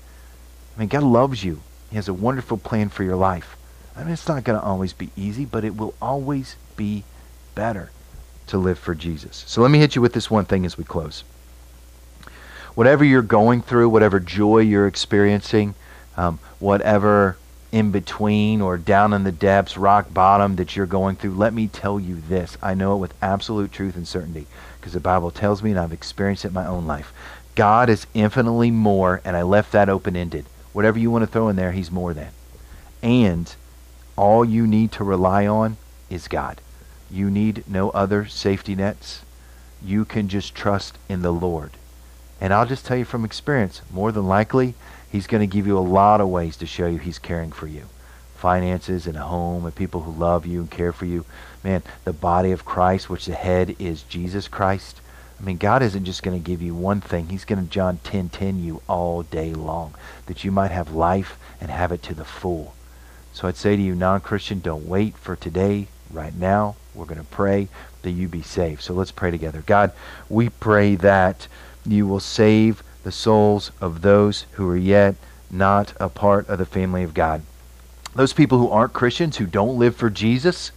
I 0.75 0.81
mean, 0.81 0.89
God 0.89 1.03
loves 1.03 1.45
you. 1.45 1.61
He 1.95 1.97
has 1.97 2.09
a 2.09 2.13
wonderful 2.13 2.59
plan 2.59 2.89
for 2.89 3.05
your 3.05 3.15
life. 3.15 3.57
I 3.97 4.03
mean, 4.03 4.13
it's 4.13 4.27
not 4.27 4.43
going 4.43 4.59
to 4.59 4.67
always 4.67 4.93
be 4.93 5.11
easy, 5.17 5.45
but 5.45 5.65
it 5.65 5.77
will 5.77 5.95
always 6.03 6.57
be 6.75 7.05
better 7.55 7.93
to 8.49 8.59
live 8.59 8.81
for 8.81 8.97
Jesus. 8.97 9.45
So 9.47 9.63
let 9.63 9.71
me 9.71 9.79
hit 9.79 9.95
you 9.95 10.03
with 10.03 10.13
this 10.13 10.29
one 10.29 10.45
thing 10.45 10.67
as 10.67 10.77
we 10.77 10.83
close. 10.83 11.23
Whatever 12.75 13.05
you're 13.05 13.23
going 13.23 13.63
through, 13.63 13.91
whatever 13.91 14.19
joy 14.19 14.59
you're 14.59 14.89
experiencing, 14.89 15.77
um, 16.17 16.41
whatever 16.59 17.37
in 17.71 17.93
between 17.93 18.61
or 18.61 18.77
down 18.77 19.13
in 19.13 19.23
the 19.23 19.31
depths, 19.31 19.77
rock 19.77 20.13
bottom 20.13 20.57
that 20.57 20.75
you're 20.75 20.87
going 20.87 21.15
through, 21.15 21.37
let 21.37 21.55
me 21.55 21.69
tell 21.69 22.01
you 22.01 22.21
this. 22.29 22.59
I 22.61 22.75
know 22.75 22.97
it 22.97 22.99
with 22.99 23.15
absolute 23.23 23.71
truth 23.71 23.95
and 23.95 24.09
certainty 24.09 24.49
because 24.81 24.95
the 24.95 24.99
Bible 24.99 25.31
tells 25.31 25.63
me 25.63 25.71
and 25.71 25.79
I've 25.79 25.93
experienced 25.93 26.45
it 26.45 26.49
in 26.49 26.55
my 26.55 26.67
own 26.67 26.89
life. 26.89 27.13
God 27.55 27.89
is 27.89 28.09
infinitely 28.15 28.73
more, 28.73 29.21
and 29.25 29.37
I 29.37 29.43
left 29.43 29.71
that 29.71 29.89
open 29.89 30.17
ended. 30.17 30.47
Whatever 30.75 30.99
you 30.99 31.11
want 31.11 31.23
to 31.23 31.31
throw 31.31 31.49
in 31.49 31.57
there, 31.57 31.73
He's 31.73 31.91
more 31.91 32.13
than. 32.13 32.33
And 33.01 33.55
all 34.17 34.45
you 34.45 34.67
need 34.67 34.93
to 34.93 35.05
rely 35.05 35.47
on 35.47 35.79
is 36.11 36.29
God. 36.29 36.61
You 37.11 37.31
need 37.31 37.65
no 37.69 37.91
other 37.91 38.27
safety 38.27 38.75
nets. 38.75 39.23
You 39.83 40.05
can 40.05 40.29
just 40.29 40.55
trust 40.55 40.99
in 41.09 41.23
the 41.23 41.33
Lord. 41.33 41.71
And 42.41 42.53
I'll 42.53 42.67
just 42.67 42.85
tell 42.85 42.97
you 42.97 43.05
from 43.05 43.25
experience, 43.25 43.83
more 43.93 44.11
than 44.11 44.27
likely, 44.27 44.75
He's 45.11 45.29
going 45.29 45.49
to 45.49 45.55
give 45.55 45.67
you 45.67 45.79
a 45.79 45.81
lot 45.81 46.21
of 46.21 46.29
ways 46.29 46.57
to 46.57 46.67
show 46.67 46.89
you 46.89 46.99
He's 46.99 47.21
caring 47.21 47.53
for 47.53 47.69
you. 47.69 47.87
Finances 48.35 49.07
and 49.07 49.17
a 49.17 49.23
home 49.23 49.65
and 49.65 49.75
people 49.75 50.03
who 50.03 50.11
love 50.11 50.45
you 50.45 50.61
and 50.61 50.71
care 50.71 50.93
for 50.93 51.07
you. 51.07 51.25
Man, 51.63 51.85
the 52.03 52.13
body 52.13 52.51
of 52.51 52.65
Christ, 52.65 53.09
which 53.09 53.27
the 53.27 53.35
head 53.35 53.77
is 53.79 54.03
Jesus 54.03 54.49
Christ. 54.49 55.01
I 55.39 55.43
mean, 55.43 55.57
God 55.57 55.83
isn't 55.83 56.05
just 56.05 56.23
going 56.23 56.41
to 56.41 56.45
give 56.45 56.63
you 56.63 56.75
one 56.75 57.01
thing. 57.01 57.29
He's 57.29 57.45
going 57.45 57.63
to 57.63 57.71
John 57.71 57.99
10 58.05 58.29
10 58.29 58.63
you 58.63 58.83
all 58.89 59.23
day 59.23 59.53
long, 59.53 59.95
that 60.27 60.45
you 60.45 60.51
might 60.51 60.71
have 60.71 60.93
life 60.93 61.39
and 61.61 61.71
have 61.71 61.93
it 61.93 62.03
to 62.05 62.15
the 62.15 62.25
full. 62.25 62.75
So 63.33 63.49
I'd 63.49 63.57
say 63.57 63.75
to 63.75 63.83
you, 63.83 63.95
non 63.95 64.21
Christian, 64.21 64.61
don't 64.61 64.87
wait 64.87 65.17
for 65.17 65.35
today. 65.35 65.89
Right 66.11 66.35
now, 66.35 66.77
we're 66.95 67.07
going 67.07 67.19
to 67.19 67.25
pray 67.25 67.69
that 68.03 68.13
you 68.13 68.29
be 68.29 68.43
saved. 68.43 68.83
So 68.83 68.95
let's 68.95 69.11
pray 69.11 69.31
together. 69.33 69.63
God, 69.67 69.93
we 70.29 70.49
pray 70.49 70.95
that 70.97 71.49
you 71.85 72.07
will 72.07 72.21
save 72.21 72.83
the 73.03 73.13
souls 73.13 73.73
of 73.81 74.03
those 74.03 74.47
who 74.53 74.69
are 74.69 74.77
yet 74.77 75.17
not 75.51 75.93
a 75.99 76.09
part 76.09 76.49
of 76.49 76.59
the 76.59 76.67
family 76.67 77.03
of 77.03 77.15
God. 77.15 77.43
Those 78.15 78.33
people 78.33 78.59
who 78.59 78.71
aren't 78.71 78.93
Christians, 78.93 79.37
who 79.37 79.47
don't 79.47 79.79
live 79.79 79.97
for 79.97 80.11
Jesus, 80.11 80.71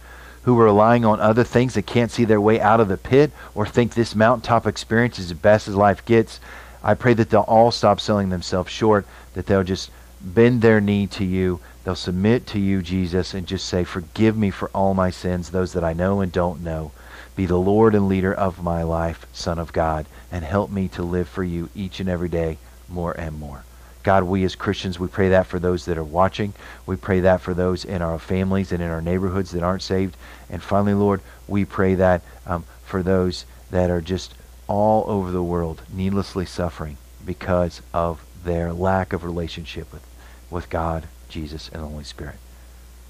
who 0.48 0.58
are 0.58 0.64
relying 0.64 1.04
on 1.04 1.20
other 1.20 1.44
things 1.44 1.74
that 1.74 1.84
can't 1.84 2.10
see 2.10 2.24
their 2.24 2.40
way 2.40 2.58
out 2.58 2.80
of 2.80 2.88
the 2.88 2.96
pit 2.96 3.30
or 3.54 3.66
think 3.66 3.92
this 3.92 4.14
mountaintop 4.14 4.66
experience 4.66 5.18
is 5.18 5.28
the 5.28 5.34
best 5.34 5.68
as 5.68 5.74
life 5.74 6.02
gets, 6.06 6.40
I 6.82 6.94
pray 6.94 7.12
that 7.12 7.28
they'll 7.28 7.42
all 7.42 7.70
stop 7.70 8.00
selling 8.00 8.30
themselves 8.30 8.72
short, 8.72 9.06
that 9.34 9.44
they'll 9.44 9.62
just 9.62 9.90
bend 10.22 10.62
their 10.62 10.80
knee 10.80 11.06
to 11.08 11.22
you, 11.22 11.60
they'll 11.84 11.94
submit 11.94 12.46
to 12.46 12.58
you, 12.58 12.80
Jesus, 12.80 13.34
and 13.34 13.46
just 13.46 13.66
say, 13.66 13.84
Forgive 13.84 14.38
me 14.38 14.48
for 14.48 14.70
all 14.70 14.94
my 14.94 15.10
sins, 15.10 15.50
those 15.50 15.74
that 15.74 15.84
I 15.84 15.92
know 15.92 16.22
and 16.22 16.32
don't 16.32 16.64
know. 16.64 16.92
Be 17.36 17.44
the 17.44 17.58
Lord 17.58 17.94
and 17.94 18.08
leader 18.08 18.32
of 18.32 18.62
my 18.62 18.82
life, 18.82 19.26
Son 19.34 19.58
of 19.58 19.74
God, 19.74 20.06
and 20.32 20.46
help 20.46 20.70
me 20.70 20.88
to 20.88 21.02
live 21.02 21.28
for 21.28 21.44
you 21.44 21.68
each 21.74 22.00
and 22.00 22.08
every 22.08 22.30
day 22.30 22.56
more 22.88 23.12
and 23.12 23.38
more. 23.38 23.64
God, 24.02 24.24
we 24.24 24.44
as 24.44 24.54
Christians, 24.54 24.98
we 24.98 25.08
pray 25.08 25.30
that 25.30 25.46
for 25.46 25.58
those 25.58 25.84
that 25.86 25.98
are 25.98 26.04
watching. 26.04 26.54
We 26.86 26.96
pray 26.96 27.20
that 27.20 27.40
for 27.40 27.52
those 27.52 27.84
in 27.84 28.00
our 28.00 28.18
families 28.18 28.72
and 28.72 28.82
in 28.82 28.90
our 28.90 29.02
neighborhoods 29.02 29.50
that 29.50 29.62
aren't 29.62 29.82
saved. 29.82 30.16
And 30.48 30.62
finally, 30.62 30.94
Lord, 30.94 31.20
we 31.46 31.64
pray 31.64 31.94
that 31.96 32.22
um, 32.46 32.64
for 32.84 33.02
those 33.02 33.44
that 33.70 33.90
are 33.90 34.00
just 34.00 34.34
all 34.66 35.04
over 35.10 35.30
the 35.30 35.42
world 35.42 35.82
needlessly 35.92 36.46
suffering 36.46 36.96
because 37.24 37.82
of 37.92 38.24
their 38.44 38.72
lack 38.72 39.12
of 39.12 39.24
relationship 39.24 39.92
with, 39.92 40.06
with 40.50 40.70
God, 40.70 41.06
Jesus, 41.28 41.68
and 41.68 41.82
the 41.82 41.88
Holy 41.88 42.04
Spirit. 42.04 42.36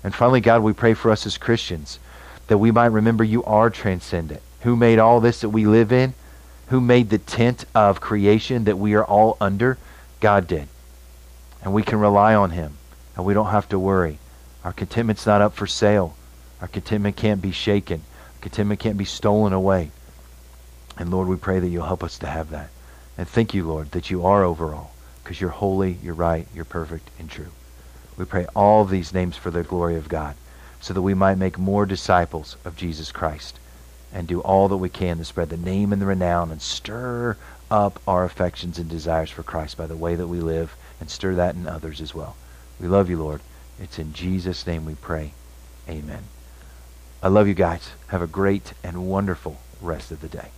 And 0.03 0.15
finally, 0.15 0.41
God, 0.41 0.63
we 0.63 0.73
pray 0.73 0.95
for 0.95 1.11
us 1.11 1.27
as 1.27 1.39
Christians 1.39 1.99
that 2.47 2.59
we 2.59 2.71
might 2.71 2.87
remember 2.87 3.25
you 3.25 3.45
are 3.45 3.71
transcendent. 3.71 4.41
Who 4.63 4.75
made 4.75 4.99
all 4.99 5.21
this 5.21 5.43
that 5.43 5.51
we 5.51 5.67
live 5.67 5.93
in? 5.93 6.15
Who 6.69 6.81
made 6.81 7.11
the 7.11 7.19
tent 7.19 7.65
of 7.75 8.01
creation 8.01 8.65
that 8.65 8.79
we 8.79 8.95
are 8.95 9.05
all 9.05 9.37
under? 9.41 9.79
God 10.21 10.47
did. 10.47 10.69
And 11.63 11.73
we 11.73 11.83
can 11.83 11.99
rely 12.01 12.35
on 12.35 12.51
him. 12.51 12.75
And 13.17 13.25
we 13.25 13.35
don't 13.35 13.51
have 13.51 13.69
to 13.71 13.79
worry. 13.79 14.19
Our 14.65 14.73
contentment's 14.73 15.27
not 15.27 15.43
up 15.43 15.55
for 15.55 15.67
sale. 15.67 16.17
Our 16.61 16.69
contentment 16.69 17.17
can't 17.17 17.43
be 17.43 17.53
shaken. 17.53 18.03
Our 18.37 18.43
contentment 18.43 18.81
can't 18.81 18.99
be 18.99 19.05
stolen 19.05 19.53
away. 19.53 19.91
And 20.97 21.11
Lord, 21.11 21.29
we 21.29 21.37
pray 21.37 21.61
that 21.61 21.69
you'll 21.69 21.87
help 21.87 22.03
us 22.03 22.19
to 22.19 22.27
have 22.27 22.51
that. 22.51 22.71
And 23.17 23.29
thank 23.29 23.55
you, 23.55 23.67
Lord, 23.67 23.93
that 23.93 24.11
you 24.11 24.27
are 24.27 24.45
over 24.45 24.75
all, 24.75 24.93
because 25.23 25.41
you're 25.41 25.51
holy, 25.51 25.99
you're 26.03 26.15
right, 26.15 26.47
you're 26.55 26.65
perfect, 26.65 27.11
and 27.19 27.29
true. 27.29 27.51
We 28.17 28.25
pray 28.25 28.47
all 28.55 28.85
these 28.85 29.15
names 29.15 29.37
for 29.37 29.51
the 29.51 29.63
glory 29.63 29.97
of 29.97 30.09
God 30.09 30.35
so 30.81 30.95
that 30.95 31.03
we 31.03 31.15
might 31.15 31.39
make 31.39 31.59
more 31.59 31.87
disciples 31.87 32.57
of 32.65 32.77
Jesus 32.77 33.13
Christ 33.13 33.59
and 34.13 34.27
do 34.27 34.41
all 34.41 34.69
that 34.69 34.77
we 34.77 34.89
can 34.89 35.19
to 35.19 35.25
spread 35.25 35.51
the 35.51 35.57
name 35.57 35.93
and 35.93 36.01
the 36.01 36.07
renown 36.07 36.51
and 36.51 36.63
stir 36.63 37.37
up 37.71 38.01
our 38.07 38.25
affections 38.25 38.79
and 38.79 38.89
desires 38.89 39.31
for 39.31 39.43
Christ 39.43 39.77
by 39.77 39.87
the 39.87 39.97
way 39.97 40.15
that 40.15 40.29
we 40.29 40.41
live 40.41 40.77
and 41.01 41.11
stir 41.11 41.35
that 41.35 41.55
in 41.55 41.67
others 41.67 42.01
as 42.01 42.15
well. 42.15 42.37
We 42.81 42.89
love 42.89 43.11
you, 43.11 43.19
Lord. 43.19 43.41
It's 43.81 43.99
in 43.99 44.13
Jesus' 44.13 44.67
name 44.67 44.85
we 44.85 44.95
pray. 44.95 45.33
Amen. 45.89 46.25
I 47.23 47.29
love 47.29 47.49
you 47.49 47.55
guys. 47.55 47.91
Have 48.09 48.23
a 48.23 48.27
great 48.27 48.73
and 48.83 49.09
wonderful 49.09 49.59
rest 49.81 50.11
of 50.11 50.21
the 50.21 50.29
day. 50.29 50.51